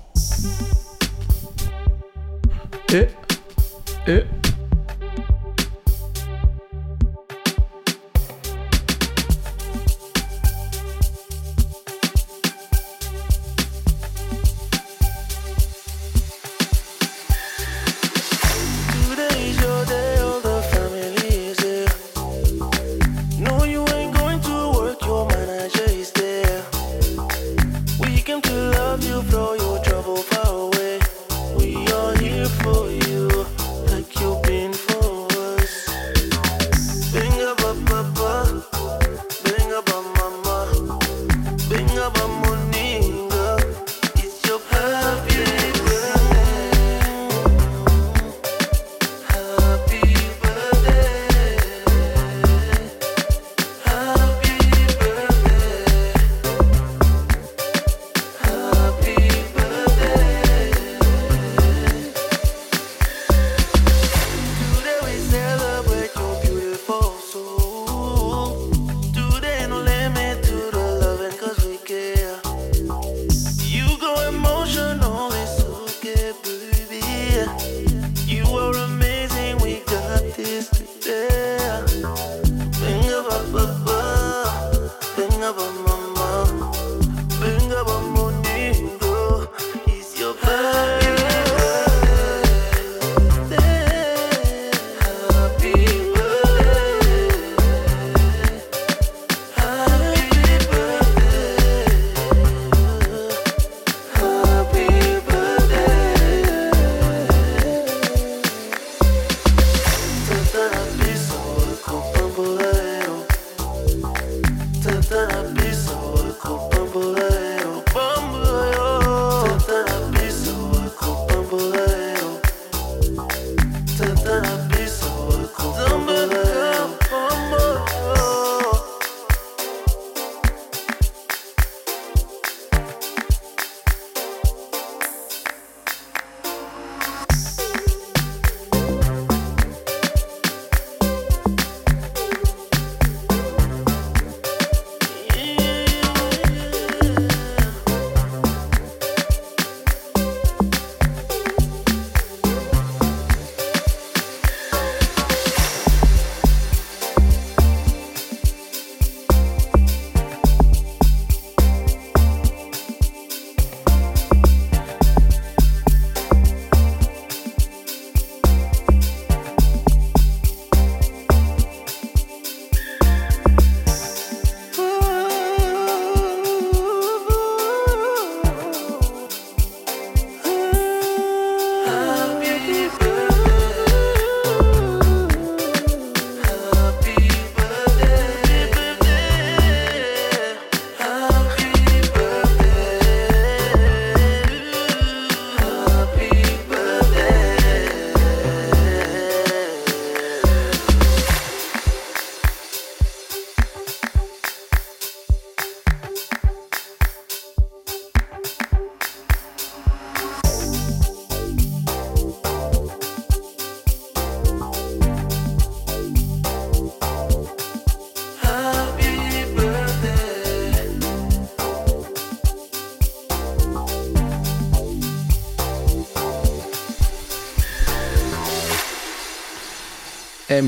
Eh, 2.91 3.09
eh. 4.07 4.48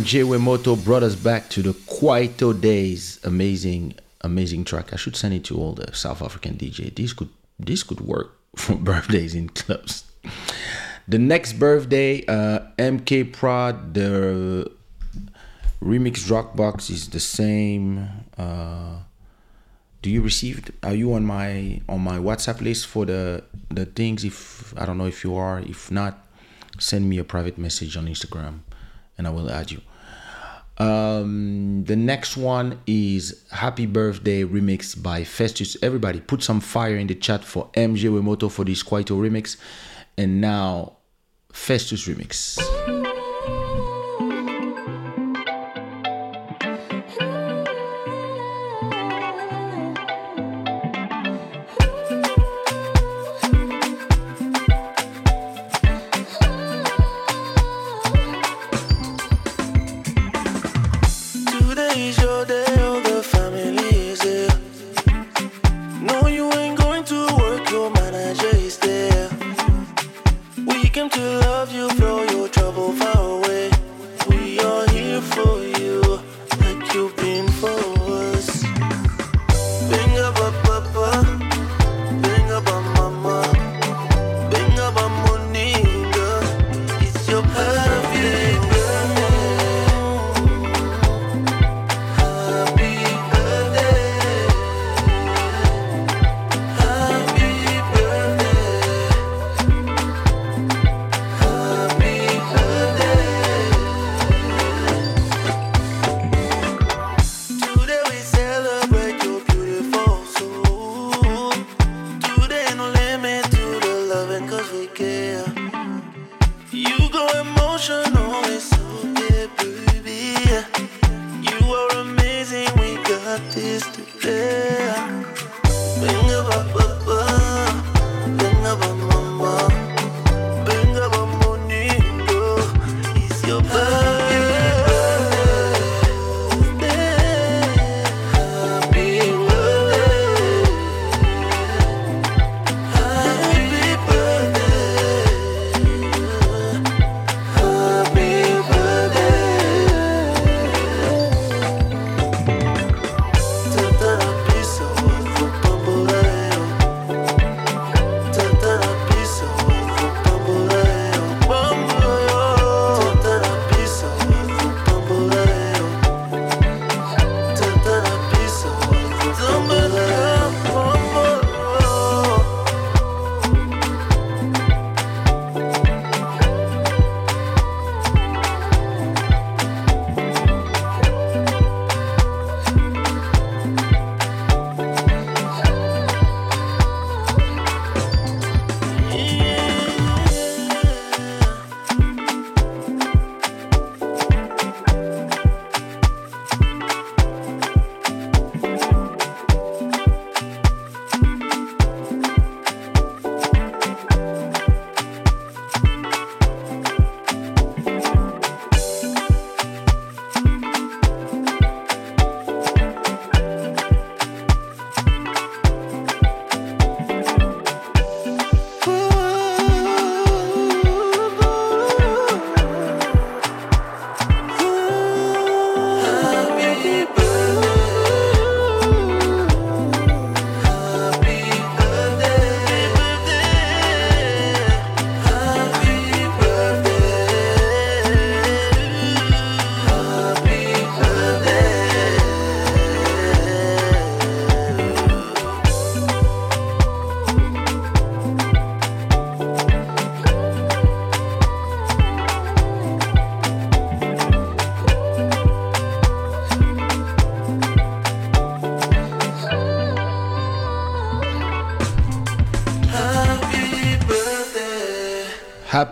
MJ 0.01 0.25
Wemoto 0.25 0.83
brought 0.83 1.03
us 1.03 1.15
back 1.15 1.51
to 1.51 1.61
the 1.61 1.75
Kwaito 1.75 2.59
days. 2.59 3.21
Amazing, 3.23 3.97
amazing 4.23 4.65
track. 4.65 4.95
I 4.95 4.97
should 4.97 5.15
send 5.15 5.35
it 5.35 5.45
to 5.45 5.59
all 5.59 5.75
the 5.75 5.95
South 5.95 6.23
African 6.23 6.55
DJ. 6.55 6.95
This 6.95 7.13
could 7.13 7.29
this 7.59 7.83
could 7.83 8.01
work 8.01 8.35
for 8.57 8.77
birthdays 8.77 9.35
in 9.35 9.51
clubs. 9.51 10.11
The 11.07 11.19
next 11.19 11.53
birthday, 11.55 12.25
uh, 12.25 12.61
MK 12.79 13.35
Prod, 13.35 13.93
the 13.93 14.73
remix 15.83 16.31
rock 16.31 16.57
box 16.57 16.89
is 16.89 17.11
the 17.11 17.21
same. 17.21 18.09
Uh, 18.39 19.01
do 20.01 20.09
you 20.09 20.23
receive? 20.23 20.65
Are 20.83 20.95
you 20.95 21.13
on 21.13 21.27
my 21.27 21.83
on 21.91 22.01
my 22.01 22.17
WhatsApp 22.17 22.63
list 22.63 22.87
for 22.87 23.05
the 23.05 23.45
the 23.69 23.85
things? 23.85 24.25
If 24.25 24.73
I 24.79 24.87
don't 24.87 24.97
know 24.97 25.09
if 25.09 25.25
you 25.25 25.37
are, 25.37 25.61
if 25.61 25.91
not, 25.91 26.27
send 26.79 27.07
me 27.07 27.19
a 27.19 27.25
private 27.25 27.59
message 27.59 27.99
on 27.99 28.07
Instagram 28.07 28.61
and 29.19 29.27
I 29.27 29.31
will 29.31 29.51
add 29.51 29.71
you. 29.71 29.81
Um, 30.79 31.85
the 31.85 31.97
next 31.97 32.39
one 32.39 32.81
is 32.87 33.45
Happy 33.51 33.85
Birthday 33.85 34.45
remix 34.45 35.01
by 35.01 35.25
Festus. 35.25 35.77
Everybody, 35.83 36.21
put 36.21 36.43
some 36.43 36.61
fire 36.61 36.97
in 36.97 37.07
the 37.07 37.15
chat 37.15 37.45
for 37.45 37.69
MJ 37.75 38.11
Wemoto 38.11 38.51
for 38.51 38.65
this 38.65 38.83
Kwaito 38.83 39.19
remix. 39.21 39.59
And 40.17 40.41
now, 40.41 40.97
Festus 41.53 42.09
remix. 42.09 43.00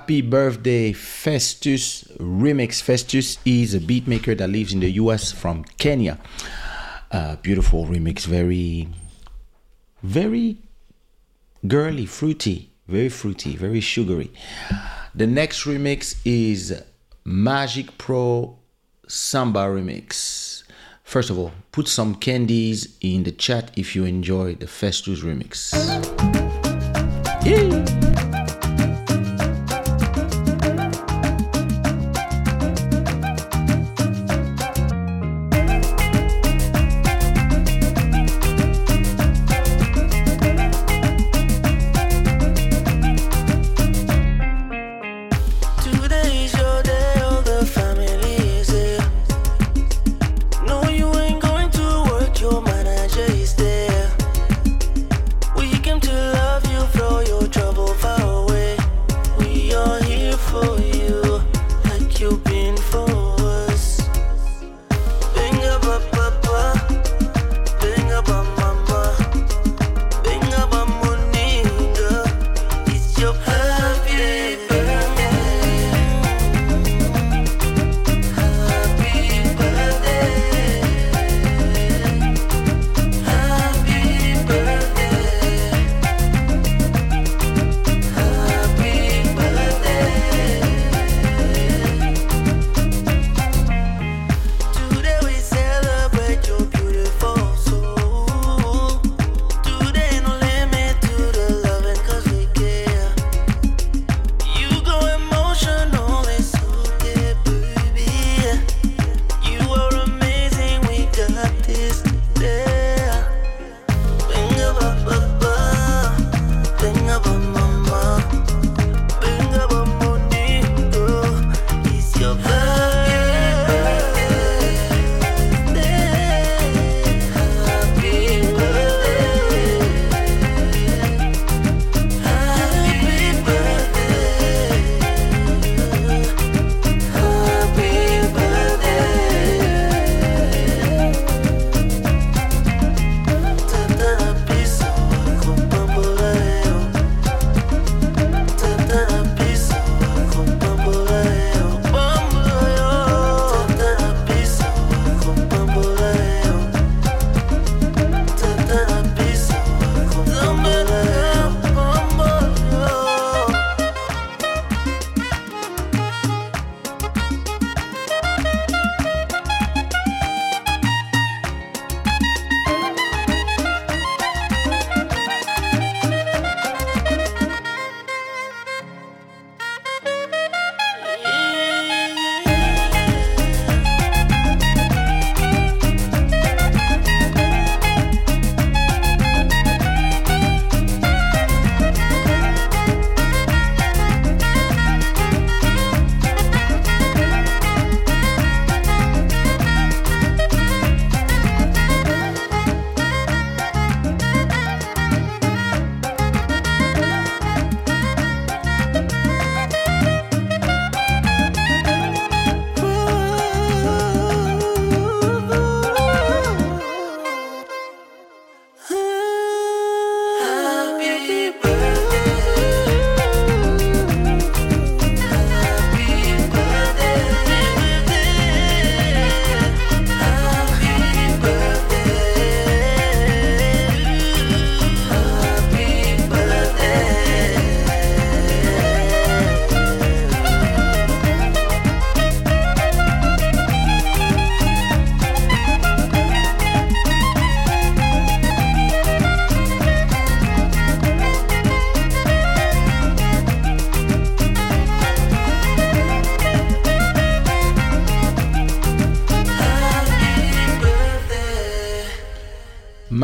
Happy 0.08 0.22
Birthday 0.22 0.94
Festus 0.94 2.02
remix. 2.18 2.80
Festus 2.80 3.36
is 3.44 3.74
a 3.74 3.78
beatmaker 3.78 4.34
that 4.38 4.48
lives 4.48 4.72
in 4.72 4.80
the 4.80 4.92
US 4.92 5.32
from 5.32 5.64
Kenya. 5.76 6.18
Beautiful 7.42 7.84
remix, 7.84 8.24
very, 8.24 8.88
very 10.02 10.56
girly, 11.66 12.06
fruity, 12.06 12.70
very 12.86 13.10
fruity, 13.10 13.54
very 13.54 13.80
sugary. 13.80 14.32
The 15.14 15.26
next 15.26 15.64
remix 15.64 16.16
is 16.24 16.82
Magic 17.26 17.98
Pro 17.98 18.56
Samba 19.06 19.66
remix. 19.66 20.62
First 21.04 21.28
of 21.28 21.38
all, 21.38 21.52
put 21.70 21.86
some 21.86 22.14
candies 22.14 22.96
in 23.02 23.24
the 23.24 23.32
chat 23.32 23.72
if 23.76 23.94
you 23.94 24.06
enjoy 24.06 24.54
the 24.54 24.68
Festus 24.68 25.20
remix. 25.20 25.74
Yeah. 27.44 28.07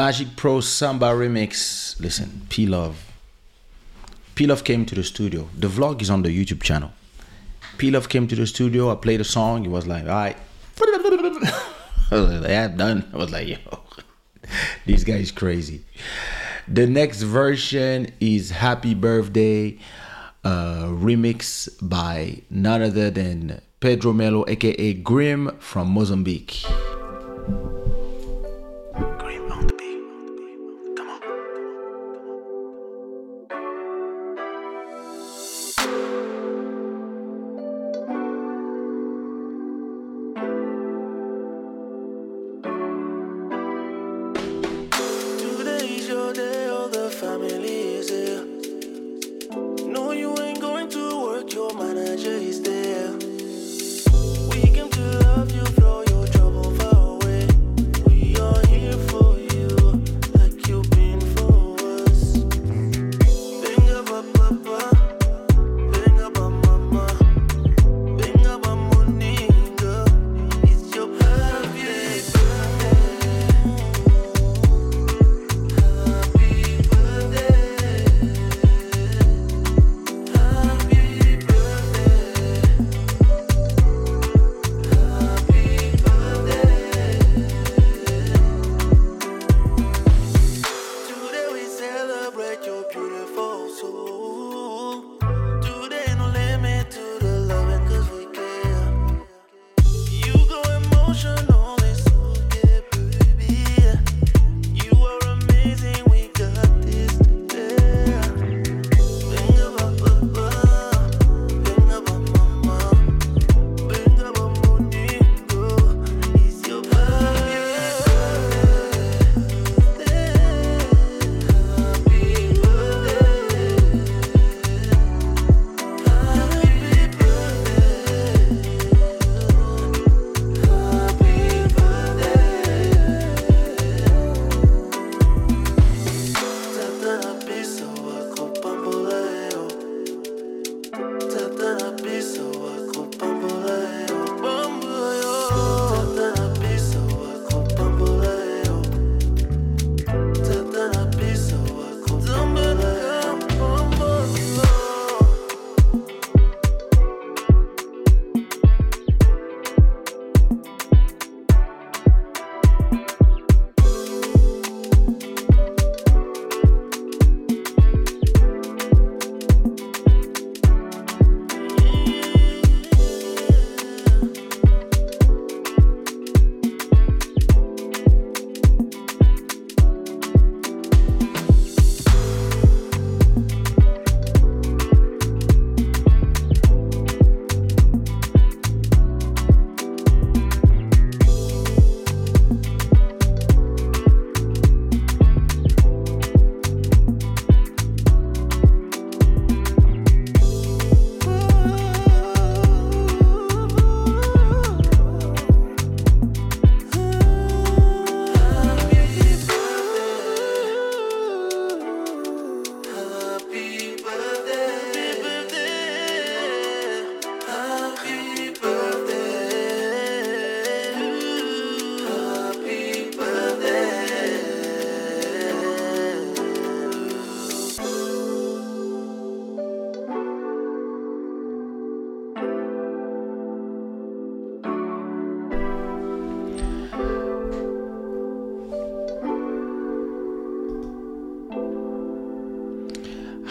Magic 0.04 0.36
Pro 0.36 0.60
Samba 0.60 1.06
remix. 1.06 1.98
Listen, 1.98 2.42
P 2.50 2.66
Love. 2.66 3.10
P 4.34 4.46
Love 4.46 4.62
came 4.62 4.84
to 4.84 4.94
the 4.94 5.02
studio. 5.02 5.48
The 5.56 5.66
vlog 5.66 6.02
is 6.02 6.10
on 6.10 6.20
the 6.20 6.28
YouTube 6.28 6.62
channel. 6.62 6.92
P 7.78 7.90
Love 7.90 8.10
came 8.10 8.28
to 8.28 8.36
the 8.36 8.46
studio. 8.46 8.92
I 8.92 8.96
played 8.96 9.22
a 9.22 9.24
song. 9.24 9.62
He 9.62 9.70
was 9.70 9.86
like, 9.86 10.02
all 10.02 10.10
right. 10.10 10.36
I 10.82 11.56
was 12.10 12.40
like, 12.42 12.50
yeah, 12.50 12.68
done. 12.68 13.08
I 13.14 13.16
was 13.16 13.32
like, 13.32 13.48
yo, 13.48 13.56
this 14.84 15.04
guy 15.04 15.14
is 15.14 15.32
crazy. 15.32 15.86
The 16.68 16.86
next 16.86 17.22
version 17.22 18.12
is 18.20 18.50
Happy 18.50 18.92
Birthday, 18.92 19.78
uh, 20.44 20.88
remix 21.08 21.70
by 21.80 22.42
none 22.50 22.82
other 22.82 23.08
than 23.08 23.62
Pedro 23.80 24.12
Melo, 24.12 24.44
aka 24.48 24.92
Grim 24.92 25.56
from 25.60 25.88
Mozambique. 25.88 26.62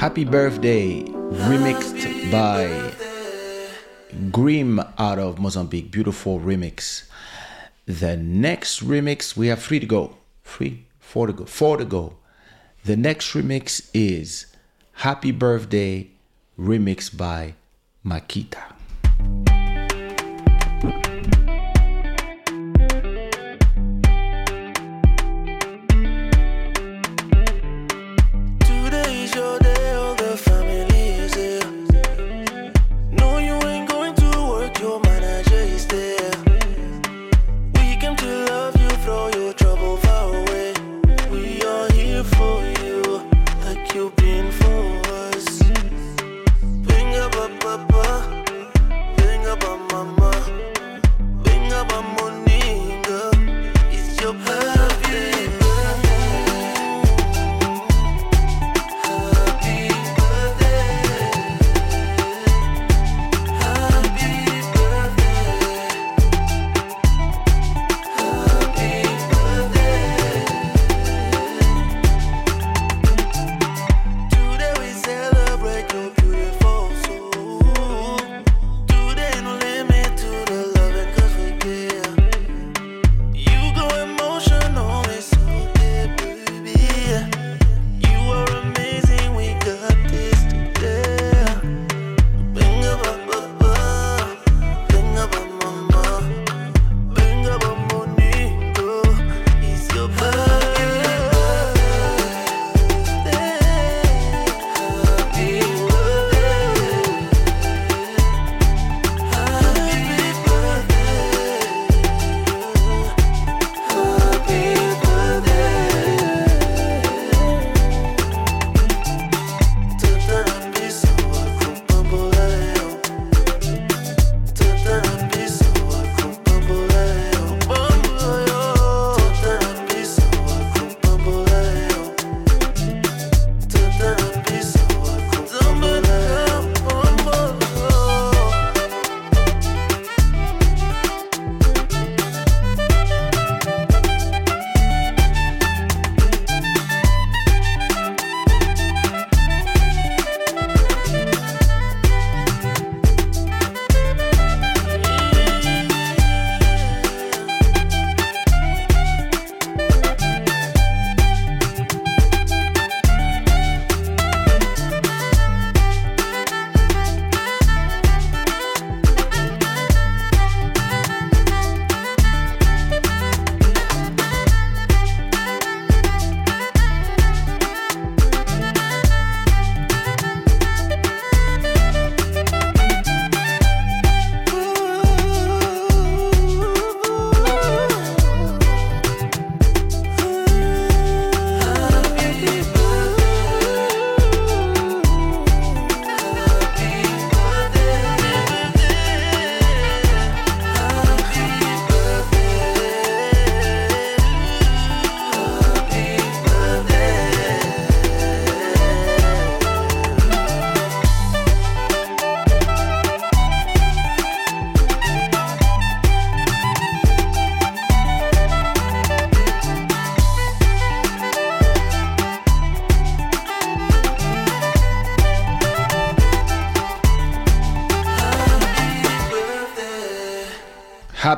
Happy 0.03 0.25
Birthday, 0.25 1.01
remixed 1.47 2.29
by 2.29 2.91
Grim 4.33 4.81
out 4.97 5.17
of 5.17 5.39
Mozambique. 5.39 5.91
Beautiful 5.91 6.41
remix. 6.41 7.07
The 7.85 8.17
next 8.17 8.83
remix, 8.85 9.37
we 9.37 9.47
have 9.47 9.63
three 9.63 9.79
to 9.79 9.85
go. 9.85 10.17
Three, 10.43 10.87
four 10.99 11.27
to 11.27 11.31
go. 11.31 11.45
Four 11.45 11.77
to 11.77 11.85
go. 11.85 12.17
The 12.83 12.97
next 12.97 13.31
remix 13.31 13.89
is 13.93 14.47
Happy 14.91 15.31
Birthday, 15.31 16.09
remixed 16.59 17.15
by 17.15 17.53
Makita. 18.05 18.72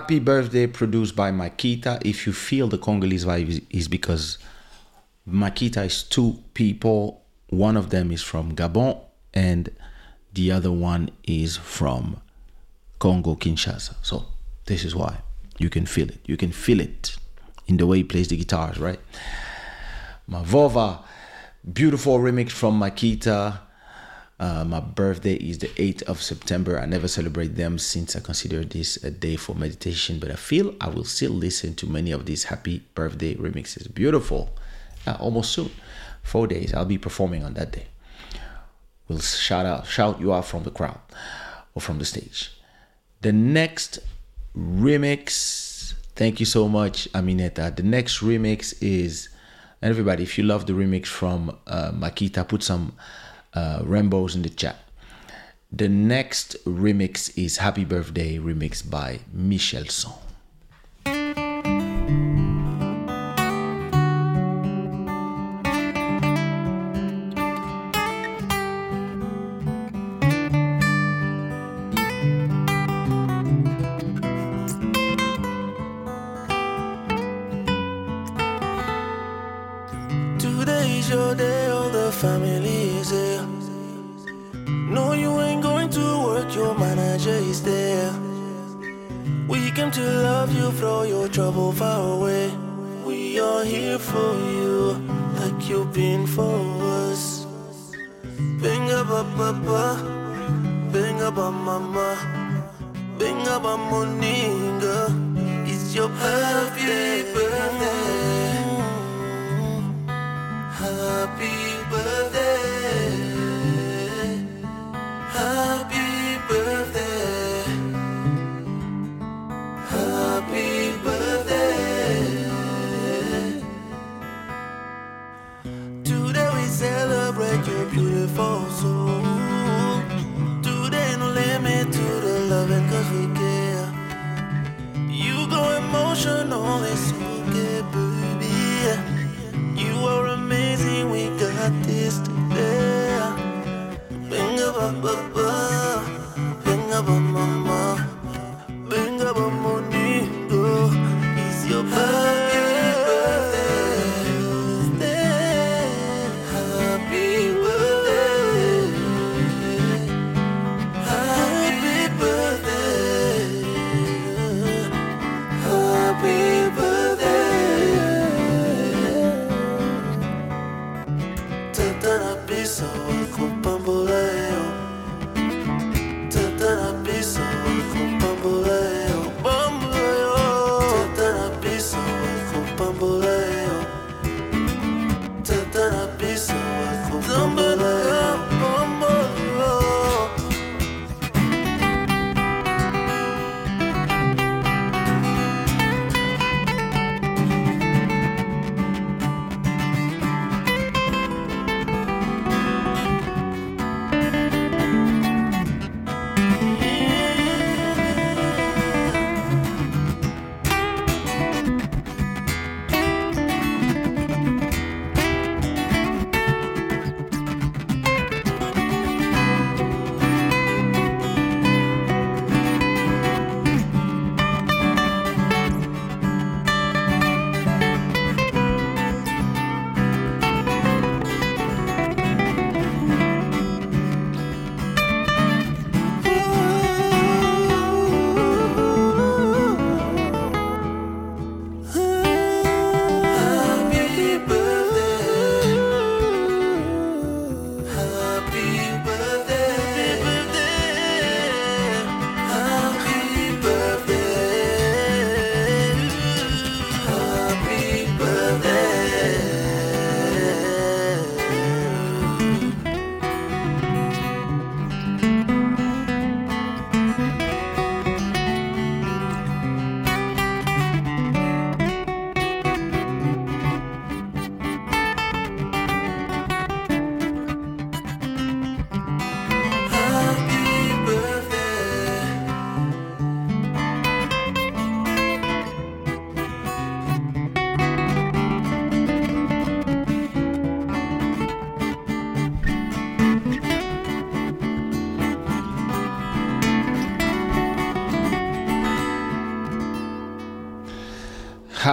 Happy 0.06 0.20
Birthday, 0.20 0.68
produced 0.68 1.16
by 1.16 1.32
Makita. 1.32 2.00
If 2.06 2.28
you 2.28 2.32
feel 2.34 2.68
the 2.68 2.78
Congolese 2.78 3.26
vibe, 3.26 3.64
is- 3.72 3.88
because 3.88 4.38
Makita 5.28 5.84
is 5.84 6.04
two 6.04 6.44
people. 6.54 7.24
One 7.50 7.76
of 7.76 7.90
them 7.90 8.12
is 8.12 8.22
from 8.22 8.56
Gabon, 8.56 9.00
and 9.34 9.72
the 10.32 10.52
other 10.52 10.72
one 10.72 11.10
is 11.24 11.58
from 11.58 12.18
Congo 13.00 13.34
Kinshasa. 13.34 13.96
So 14.04 14.28
this 14.68 14.86
is 14.86 14.94
why 14.94 15.22
you 15.58 15.72
can 15.72 15.88
feel 15.88 16.08
it. 16.10 16.20
You 16.28 16.38
can 16.38 16.52
feel 16.52 16.80
it 16.80 17.18
in 17.66 17.78
the 17.78 17.88
way 17.88 17.98
he 17.98 18.04
plays 18.04 18.28
the 18.28 18.38
guitars, 18.38 18.78
right? 18.78 19.00
Mavova, 20.30 21.00
beautiful 21.74 22.20
remix 22.20 22.52
from 22.52 22.80
Makita. 22.80 23.58
Uh, 24.38 24.66
my 24.66 24.82
birthday 24.82 25.36
is 25.36 25.60
the 25.60 25.68
8th 25.68 26.04
of 26.04 26.22
September. 26.22 26.78
I 26.78 26.86
never 26.86 27.08
celebrate 27.08 27.56
them 27.56 27.78
since 27.80 28.16
I 28.16 28.20
consider 28.20 28.66
this 28.66 28.98
a 29.04 29.10
day 29.10 29.38
for 29.38 29.56
meditation, 29.56 30.20
but 30.20 30.30
I 30.30 30.36
feel 30.36 30.76
I 30.82 30.90
will 30.90 31.06
still 31.06 31.32
listen 31.32 31.74
to 31.76 31.88
many 31.88 32.12
of 32.12 32.26
these 32.26 32.46
happy 32.46 32.84
birthday 32.96 33.36
remixes. 33.36 33.94
Beautiful. 33.94 34.54
Uh, 35.08 35.16
almost 35.20 35.54
soon. 35.54 35.72
Four 36.22 36.48
days. 36.48 36.74
I'll 36.74 36.86
be 36.86 36.98
performing 36.98 37.44
on 37.44 37.54
that 37.54 37.72
day. 37.72 37.86
We'll 39.08 39.20
shout 39.20 39.66
out, 39.66 39.88
shout 39.88 40.20
you 40.20 40.34
out 40.34 40.46
from 40.46 40.64
the 40.64 40.72
crowd 40.72 41.00
or 41.74 41.82
from 41.82 42.00
the 42.00 42.06
stage. 42.06 42.52
The 43.22 43.32
next 43.32 44.00
remix, 44.58 45.94
thank 46.16 46.40
you 46.40 46.46
so 46.46 46.68
much, 46.68 47.08
Amineta. 47.14 47.74
The 47.74 47.84
next 47.84 48.20
remix 48.20 48.74
is, 48.82 49.30
and 49.82 49.92
everybody, 49.92 50.24
if 50.24 50.38
you 50.38 50.44
love 50.44 50.66
the 50.66 50.74
remix 50.74 51.06
from 51.06 51.56
uh, 51.68 51.92
Makita, 51.92 52.48
put 52.48 52.64
some 52.64 52.94
uh, 53.56 53.82
rainbows 53.84 54.36
in 54.36 54.42
the 54.42 54.50
chat. 54.50 54.78
The 55.72 55.90
next 55.90 56.56
remix 56.66 57.36
is 57.38 57.58
Happy 57.58 57.86
Birthday, 57.86 58.38
remix 58.38 58.88
by 58.88 59.22
Michel 59.34 59.86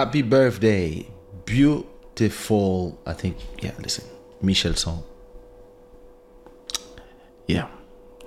Happy 0.03 0.21
birthday. 0.21 1.07
Beautiful. 1.45 2.99
I 3.05 3.13
think, 3.13 3.37
yeah, 3.61 3.71
listen. 3.79 4.03
Michelle 4.41 4.73
song. 4.73 5.01
Yeah. 7.47 7.69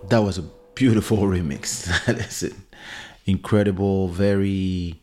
That 0.08 0.20
was 0.20 0.38
a 0.38 0.44
beautiful 0.74 1.18
remix. 1.34 1.86
listen. 2.16 2.64
Incredible, 3.26 4.08
very. 4.08 5.02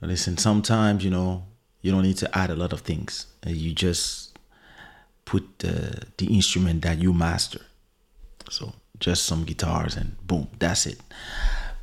Listen, 0.00 0.38
sometimes, 0.38 1.04
you 1.04 1.10
know, 1.10 1.44
you 1.82 1.92
don't 1.92 2.02
need 2.02 2.16
to 2.16 2.36
add 2.36 2.50
a 2.50 2.56
lot 2.56 2.72
of 2.72 2.80
things. 2.80 3.26
Uh, 3.46 3.50
you 3.50 3.72
just 3.72 4.36
put 5.24 5.60
the, 5.60 6.02
the 6.16 6.34
instrument 6.34 6.82
that 6.82 6.98
you 6.98 7.12
master. 7.12 7.60
So 8.50 8.72
just 8.98 9.24
some 9.24 9.44
guitars 9.44 9.94
and 9.94 10.16
boom, 10.26 10.48
that's 10.58 10.86
it. 10.86 10.98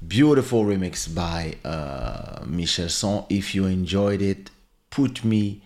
Beautiful 0.05 0.65
remix 0.65 1.13
by 1.13 1.55
uh, 1.63 2.43
Michel 2.45 2.89
Son. 2.89 3.25
If 3.29 3.53
you 3.53 3.65
enjoyed 3.67 4.21
it, 4.21 4.49
put 4.89 5.23
me 5.23 5.61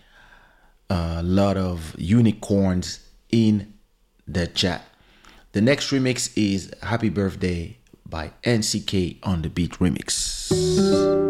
a 0.90 1.22
lot 1.22 1.56
of 1.56 1.94
unicorns 1.98 3.00
in 3.30 3.72
the 4.28 4.46
chat. 4.46 4.84
The 5.52 5.62
next 5.62 5.90
remix 5.90 6.30
is 6.36 6.70
Happy 6.82 7.08
Birthday 7.08 7.78
by 8.04 8.32
NCK 8.44 9.18
on 9.22 9.42
the 9.42 9.48
Beat 9.48 9.72
Remix. 9.72 11.25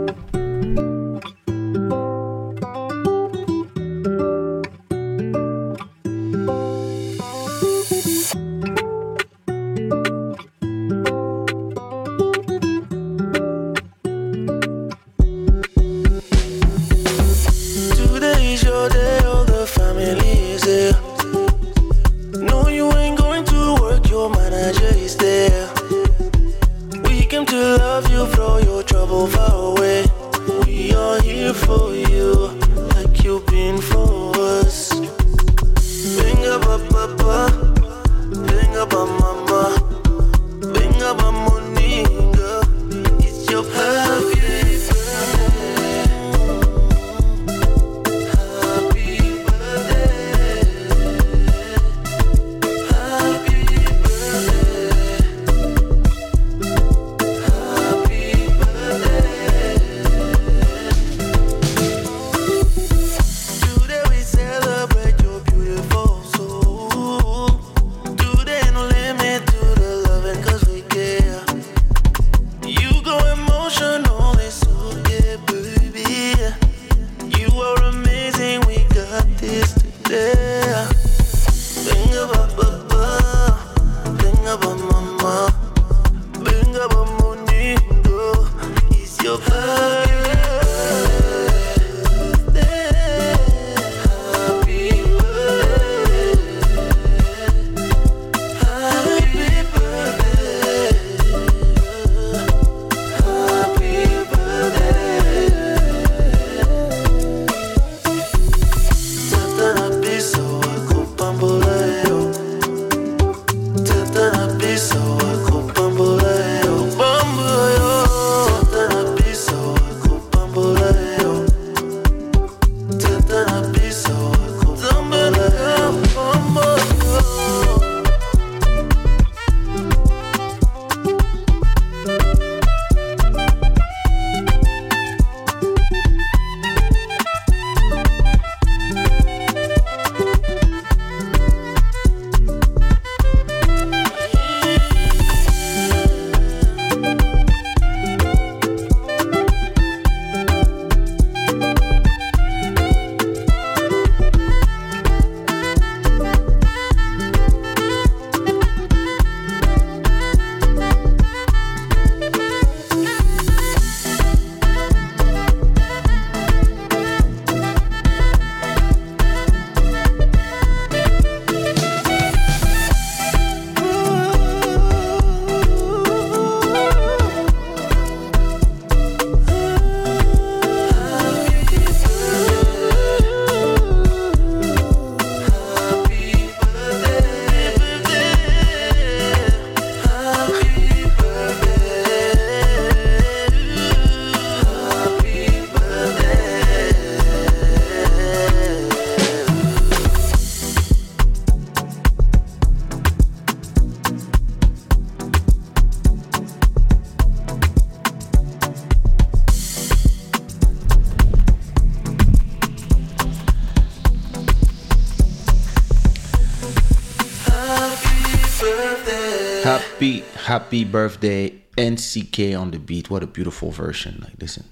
Happy, 220.67 220.83
birthday, 220.83 221.63
NCK 221.77 222.61
on 222.61 222.73
the 222.73 222.81
beat. 222.81 223.09
What 223.09 223.23
a 223.23 223.29
beautiful 223.29 223.71
version. 223.71 224.19
Like, 224.25 224.33
listen, 224.41 224.65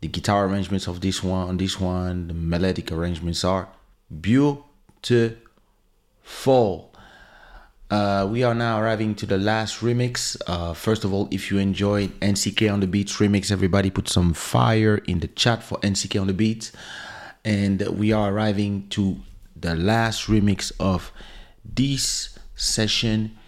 the 0.00 0.08
guitar 0.08 0.46
arrangements 0.46 0.88
of 0.88 1.00
this 1.00 1.22
one, 1.22 1.58
this 1.58 1.78
one, 1.78 2.26
the 2.26 2.34
melodic 2.34 2.90
arrangements 2.90 3.44
are 3.44 3.68
beautiful. 4.20 4.66
Uh, 7.88 8.26
we 8.28 8.42
are 8.42 8.52
now 8.52 8.80
arriving 8.80 9.14
to 9.14 9.24
the 9.24 9.38
last 9.38 9.78
remix. 9.78 10.36
Uh, 10.48 10.74
first 10.74 11.04
of 11.04 11.12
all, 11.12 11.28
if 11.30 11.52
you 11.52 11.58
enjoyed 11.58 12.10
NCK 12.18 12.72
on 12.72 12.80
the 12.80 12.88
Beats 12.88 13.18
remix, 13.18 13.52
everybody 13.52 13.90
put 13.90 14.08
some 14.08 14.34
fire 14.34 14.96
in 15.06 15.20
the 15.20 15.28
chat 15.28 15.62
for 15.62 15.78
NCK 15.82 16.20
on 16.20 16.26
the 16.26 16.34
Beats. 16.34 16.72
And 17.44 17.80
we 17.96 18.10
are 18.10 18.32
arriving 18.32 18.88
to 18.88 19.20
the 19.54 19.76
last 19.76 20.26
remix 20.26 20.72
of 20.80 21.12
this 21.64 22.36
session. 22.56 23.38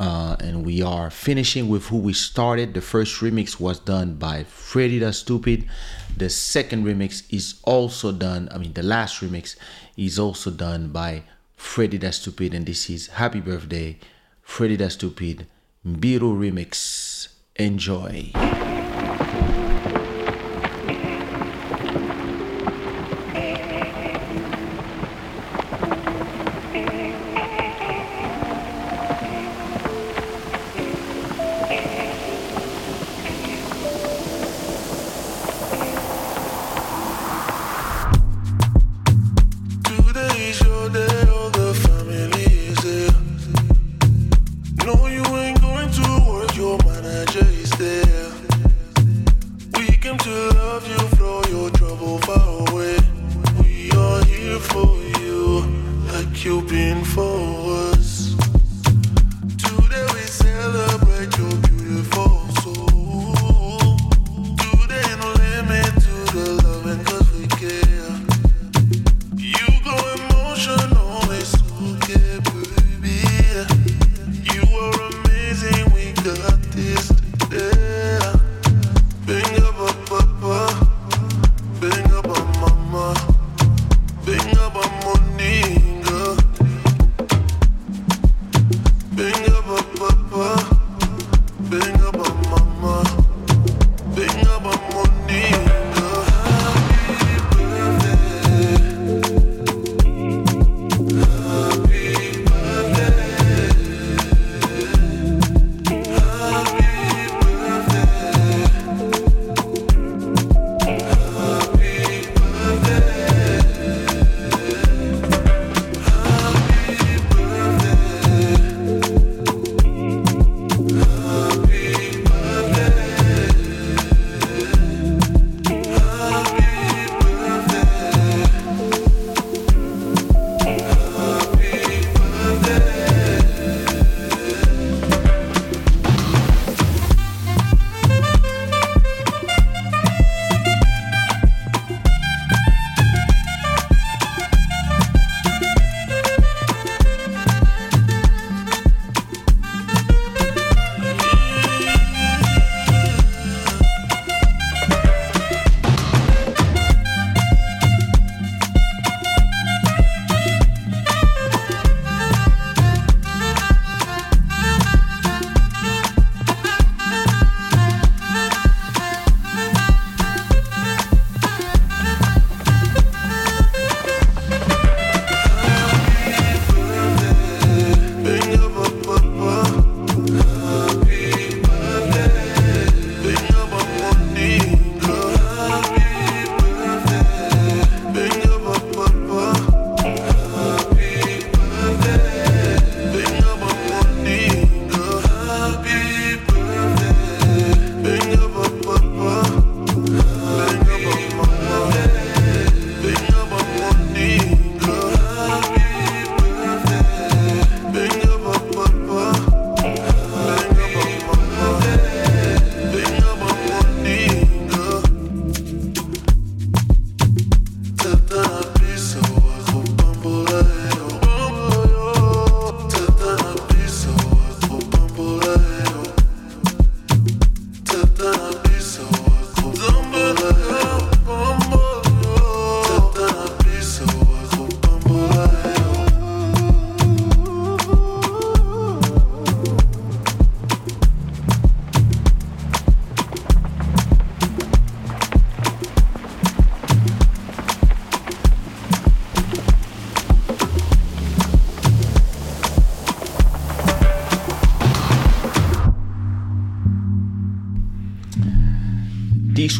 Uh, 0.00 0.34
and 0.40 0.64
we 0.64 0.80
are 0.80 1.10
finishing 1.10 1.68
with 1.68 1.88
who 1.88 1.98
we 1.98 2.14
started. 2.14 2.72
The 2.72 2.80
first 2.80 3.20
remix 3.20 3.60
was 3.60 3.78
done 3.78 4.14
by 4.14 4.44
Freddy 4.44 4.98
the 4.98 5.12
Stupid. 5.12 5.68
The 6.16 6.30
second 6.30 6.86
remix 6.86 7.22
is 7.28 7.60
also 7.64 8.10
done. 8.10 8.48
I 8.50 8.56
mean, 8.56 8.72
the 8.72 8.82
last 8.82 9.20
remix 9.20 9.56
is 9.98 10.18
also 10.18 10.50
done 10.50 10.88
by 10.88 11.24
Freddy 11.54 11.98
the 11.98 12.12
Stupid, 12.12 12.54
and 12.54 12.64
this 12.64 12.88
is 12.88 13.08
Happy 13.08 13.40
Birthday, 13.40 13.98
Freddy 14.40 14.76
the 14.76 14.88
Stupid, 14.88 15.46
Mbiru 15.86 16.32
Remix. 16.32 17.28
Enjoy. 17.56 18.32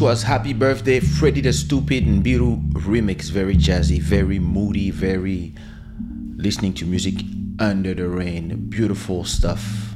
Was 0.01 0.23
Happy 0.23 0.51
Birthday, 0.51 0.99
Freddy 0.99 1.41
the 1.41 1.53
Stupid 1.53 2.07
and 2.07 2.25
Biru 2.25 2.59
remix. 2.71 3.29
Very 3.29 3.55
jazzy, 3.55 4.01
very 4.01 4.39
moody, 4.39 4.89
very 4.89 5.53
listening 6.37 6.73
to 6.73 6.87
music 6.87 7.13
under 7.59 7.93
the 7.93 8.07
rain. 8.09 8.65
Beautiful 8.67 9.23
stuff. 9.23 9.93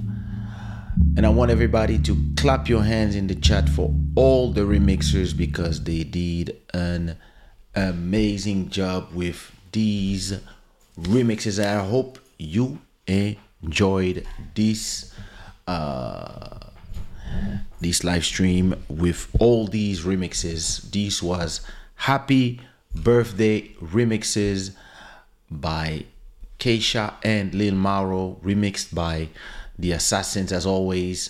And 1.17 1.25
I 1.25 1.29
want 1.29 1.49
everybody 1.49 1.97
to 1.97 2.15
clap 2.37 2.69
your 2.69 2.83
hands 2.83 3.15
in 3.15 3.25
the 3.25 3.33
chat 3.33 3.67
for 3.67 3.95
all 4.15 4.51
the 4.51 4.61
remixers 4.61 5.35
because 5.35 5.83
they 5.83 6.03
did 6.03 6.55
an 6.71 7.17
amazing 7.73 8.69
job 8.69 9.11
with 9.11 9.51
these 9.71 10.39
remixes. 10.99 11.57
I 11.57 11.83
hope 11.83 12.19
you 12.37 12.77
enjoyed 13.07 14.23
this 14.53 15.15
uh, 15.65 16.54
this 17.81 18.03
live 18.03 18.25
stream 18.25 18.75
with 18.89 19.27
all 19.39 19.67
these 19.67 20.01
remixes. 20.01 20.81
This 20.91 21.21
was 21.21 21.61
Happy 21.95 22.61
Birthday 22.93 23.69
remixes 23.81 24.71
by 25.51 26.05
Kaysha 26.59 27.13
and 27.23 27.53
Lil 27.53 27.75
Mauro, 27.75 28.37
remixed 28.43 28.93
by 28.93 29.29
The 29.77 29.91
Assassins, 29.91 30.51
as 30.51 30.65
always. 30.65 31.29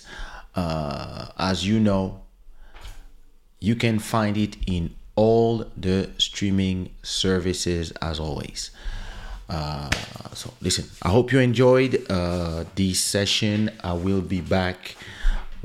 Uh, 0.54 1.26
as 1.38 1.66
you 1.66 1.80
know, 1.80 2.22
you 3.60 3.74
can 3.74 3.98
find 3.98 4.36
it 4.36 4.56
in 4.66 4.94
all 5.16 5.64
the 5.76 6.10
streaming 6.18 6.90
services, 7.02 7.90
as 8.02 8.20
always. 8.20 8.70
Uh, 9.48 9.90
so 10.32 10.52
listen, 10.60 10.86
I 11.02 11.10
hope 11.10 11.32
you 11.32 11.40
enjoyed 11.40 12.04
uh, 12.10 12.64
this 12.74 13.00
session. 13.00 13.70
I 13.82 13.94
will 13.94 14.20
be 14.20 14.40
back 14.40 14.96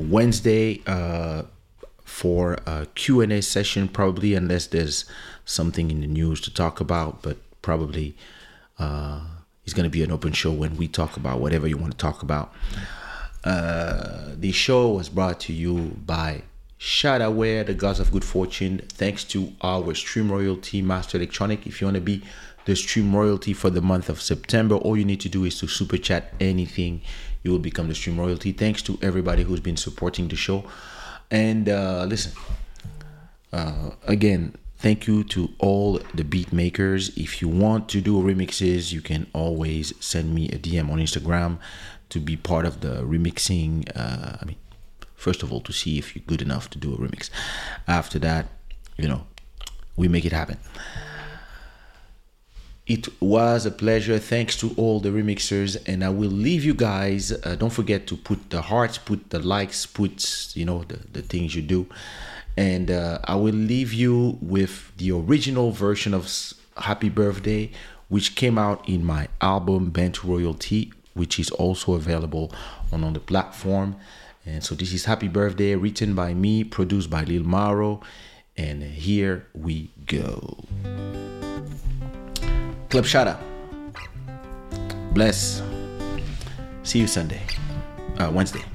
Wednesday 0.02 0.82
uh, 0.88 1.44
for 2.04 2.58
a 2.66 2.88
Q&A 2.96 3.42
session 3.42 3.88
probably 3.88 4.34
unless 4.34 4.68
there's 4.68 5.06
something 5.46 5.90
in 5.92 6.02
the 6.02 6.08
news 6.08 6.42
to 6.42 6.54
talk 6.54 6.80
about, 6.80 7.22
but 7.22 7.38
probably 7.62 8.16
uh, 8.80 9.22
it's 9.64 9.74
going 9.74 9.86
to 9.86 9.90
be 9.90 10.04
an 10.04 10.12
open 10.12 10.34
show 10.34 10.52
when 10.52 10.76
we 10.78 10.88
talk 10.88 11.18
about 11.18 11.40
whatever 11.40 11.68
you 11.68 11.78
want 11.78 11.92
to 11.92 11.98
talk 11.98 12.22
about. 12.22 12.54
Uh, 13.44 14.32
the 14.36 14.52
show 14.52 14.90
was 14.90 15.10
brought 15.10 15.40
to 15.40 15.54
you 15.54 15.98
by 16.06 16.44
Shadawear, 16.80 17.66
the 17.66 17.74
gods 17.74 18.00
of 18.00 18.12
good 18.12 18.26
fortune. 18.26 18.82
Thanks 18.90 19.24
to 19.26 19.54
our 19.62 19.94
stream 19.94 20.32
royalty, 20.32 20.82
Master 20.82 21.18
Electronic. 21.18 21.68
If 21.68 21.80
you 21.80 21.88
want 21.88 21.96
to 21.96 22.02
be 22.02 22.24
the 22.66 22.76
stream 22.76 23.16
royalty 23.16 23.54
for 23.54 23.70
the 23.70 23.82
month 23.82 24.10
of 24.10 24.22
September, 24.22 24.76
all 24.76 24.98
you 24.98 25.06
need 25.06 25.22
to 25.22 25.30
do 25.30 25.46
is 25.46 25.60
to 25.60 25.68
super 25.68 25.98
chat 25.98 26.34
anything. 26.40 27.02
You 27.44 27.52
will 27.52 27.60
become 27.60 27.88
the 27.88 27.96
stream 27.96 28.20
royalty. 28.20 28.52
Thanks 28.52 28.82
to 28.84 29.00
everybody 29.02 29.44
who's 29.44 29.60
been 29.60 29.78
supporting 29.78 30.28
the 30.28 30.36
show. 30.36 30.64
And 31.32 31.70
uh, 31.70 32.06
listen, 32.06 32.34
uh, 33.52 33.92
again, 34.06 34.56
thank 34.78 35.08
you 35.08 35.24
to 35.26 35.50
all 35.60 36.00
the 36.14 36.24
beat 36.24 36.54
makers. 36.54 37.10
If 37.18 37.42
you 37.42 37.48
want 37.48 37.90
to 37.90 38.02
do 38.02 38.22
remixes, 38.22 38.92
you 38.92 39.02
can 39.02 39.28
always 39.34 39.94
send 40.04 40.36
me 40.36 40.50
a 40.50 40.60
DM 40.60 40.92
on 40.92 41.00
Instagram 41.00 41.58
to 42.10 42.20
be 42.20 42.36
part 42.36 42.66
of 42.66 42.82
the 42.82 43.02
remixing. 43.04 43.90
Uh, 43.96 44.38
I 44.42 44.46
mean, 44.46 44.58
first 45.16 45.42
of 45.42 45.52
all, 45.52 45.62
to 45.62 45.74
see 45.74 45.98
if 45.98 46.16
you're 46.16 46.24
good 46.28 46.42
enough 46.42 46.70
to 46.72 46.78
do 46.78 46.94
a 46.94 46.98
remix. 46.98 47.30
After 47.88 48.20
that, 48.20 48.48
you 48.98 49.08
know, 49.08 49.26
we 49.96 50.08
make 50.08 50.26
it 50.26 50.32
happen. 50.32 50.58
It 52.92 53.08
was 53.22 53.66
a 53.66 53.72
pleasure. 53.72 54.20
Thanks 54.20 54.58
to 54.58 54.74
all 54.76 55.00
the 55.00 55.12
remixers, 55.12 55.78
and 55.88 56.04
I 56.04 56.10
will 56.10 56.36
leave 56.48 56.66
you 56.66 56.74
guys. 56.74 57.32
Uh, 57.32 57.56
don't 57.56 57.72
forget 57.72 58.06
to 58.08 58.18
put 58.18 58.50
the 58.50 58.62
hearts, 58.62 58.98
put 58.98 59.30
the 59.30 59.40
likes, 59.40 59.86
put 59.86 60.52
you 60.58 60.66
know 60.66 60.84
the, 60.84 61.00
the 61.14 61.22
things 61.22 61.56
you 61.56 61.62
do, 61.62 61.88
and 62.58 62.92
uh, 62.92 63.20
I 63.24 63.36
will 63.36 63.56
leave 63.56 63.94
you 63.94 64.38
with 64.42 64.92
the 64.98 65.12
original 65.12 65.72
version 65.72 66.14
of 66.14 66.30
Happy 66.76 67.08
Birthday, 67.08 67.72
which 68.10 68.36
came 68.36 68.58
out 68.58 68.84
in 68.90 69.06
my 69.06 69.30
album 69.40 69.92
Bantu 69.92 70.28
Royalty, 70.28 70.92
which 71.14 71.40
is 71.40 71.50
also 71.52 71.94
available 71.94 72.52
on 72.92 73.06
on 73.06 73.14
the 73.14 73.22
platform. 73.22 73.96
And 74.46 74.66
so 74.66 74.76
this 74.76 74.92
is 74.92 75.06
Happy 75.06 75.30
Birthday, 75.30 75.76
written 75.76 76.14
by 76.14 76.34
me, 76.34 76.66
produced 76.66 77.10
by 77.10 77.24
Lil 77.24 77.46
Maro, 77.46 78.02
and 78.58 78.84
here 78.84 79.48
we 79.54 79.92
go. 80.06 80.66
Club 82.92 83.06
Shada. 83.06 83.38
Bless. 85.14 85.64
See 86.84 87.00
you 87.00 87.08
Sunday. 87.08 87.40
Uh, 88.20 88.30
Wednesday. 88.34 88.66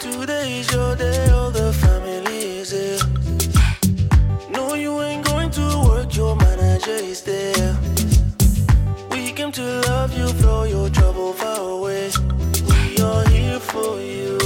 Today 0.00 0.60
is 0.60 0.72
your 0.72 0.94
day, 0.94 1.28
all 1.30 1.50
the 1.50 1.72
family 1.72 2.62
here. 2.62 2.98
No, 4.48 4.74
you 4.74 5.00
ain't 5.00 5.26
going 5.26 5.50
to 5.50 5.82
work, 5.88 6.14
your 6.14 6.36
manager 6.36 6.92
is 6.92 7.22
there. 7.22 7.76
We 9.10 9.32
came 9.32 9.50
to 9.50 9.80
love 9.88 10.16
you, 10.16 10.28
throw 10.28 10.62
your 10.62 10.88
trouble 10.90 11.32
far 11.32 11.58
away. 11.58 12.17
For 13.84 14.00
you, 14.00 14.37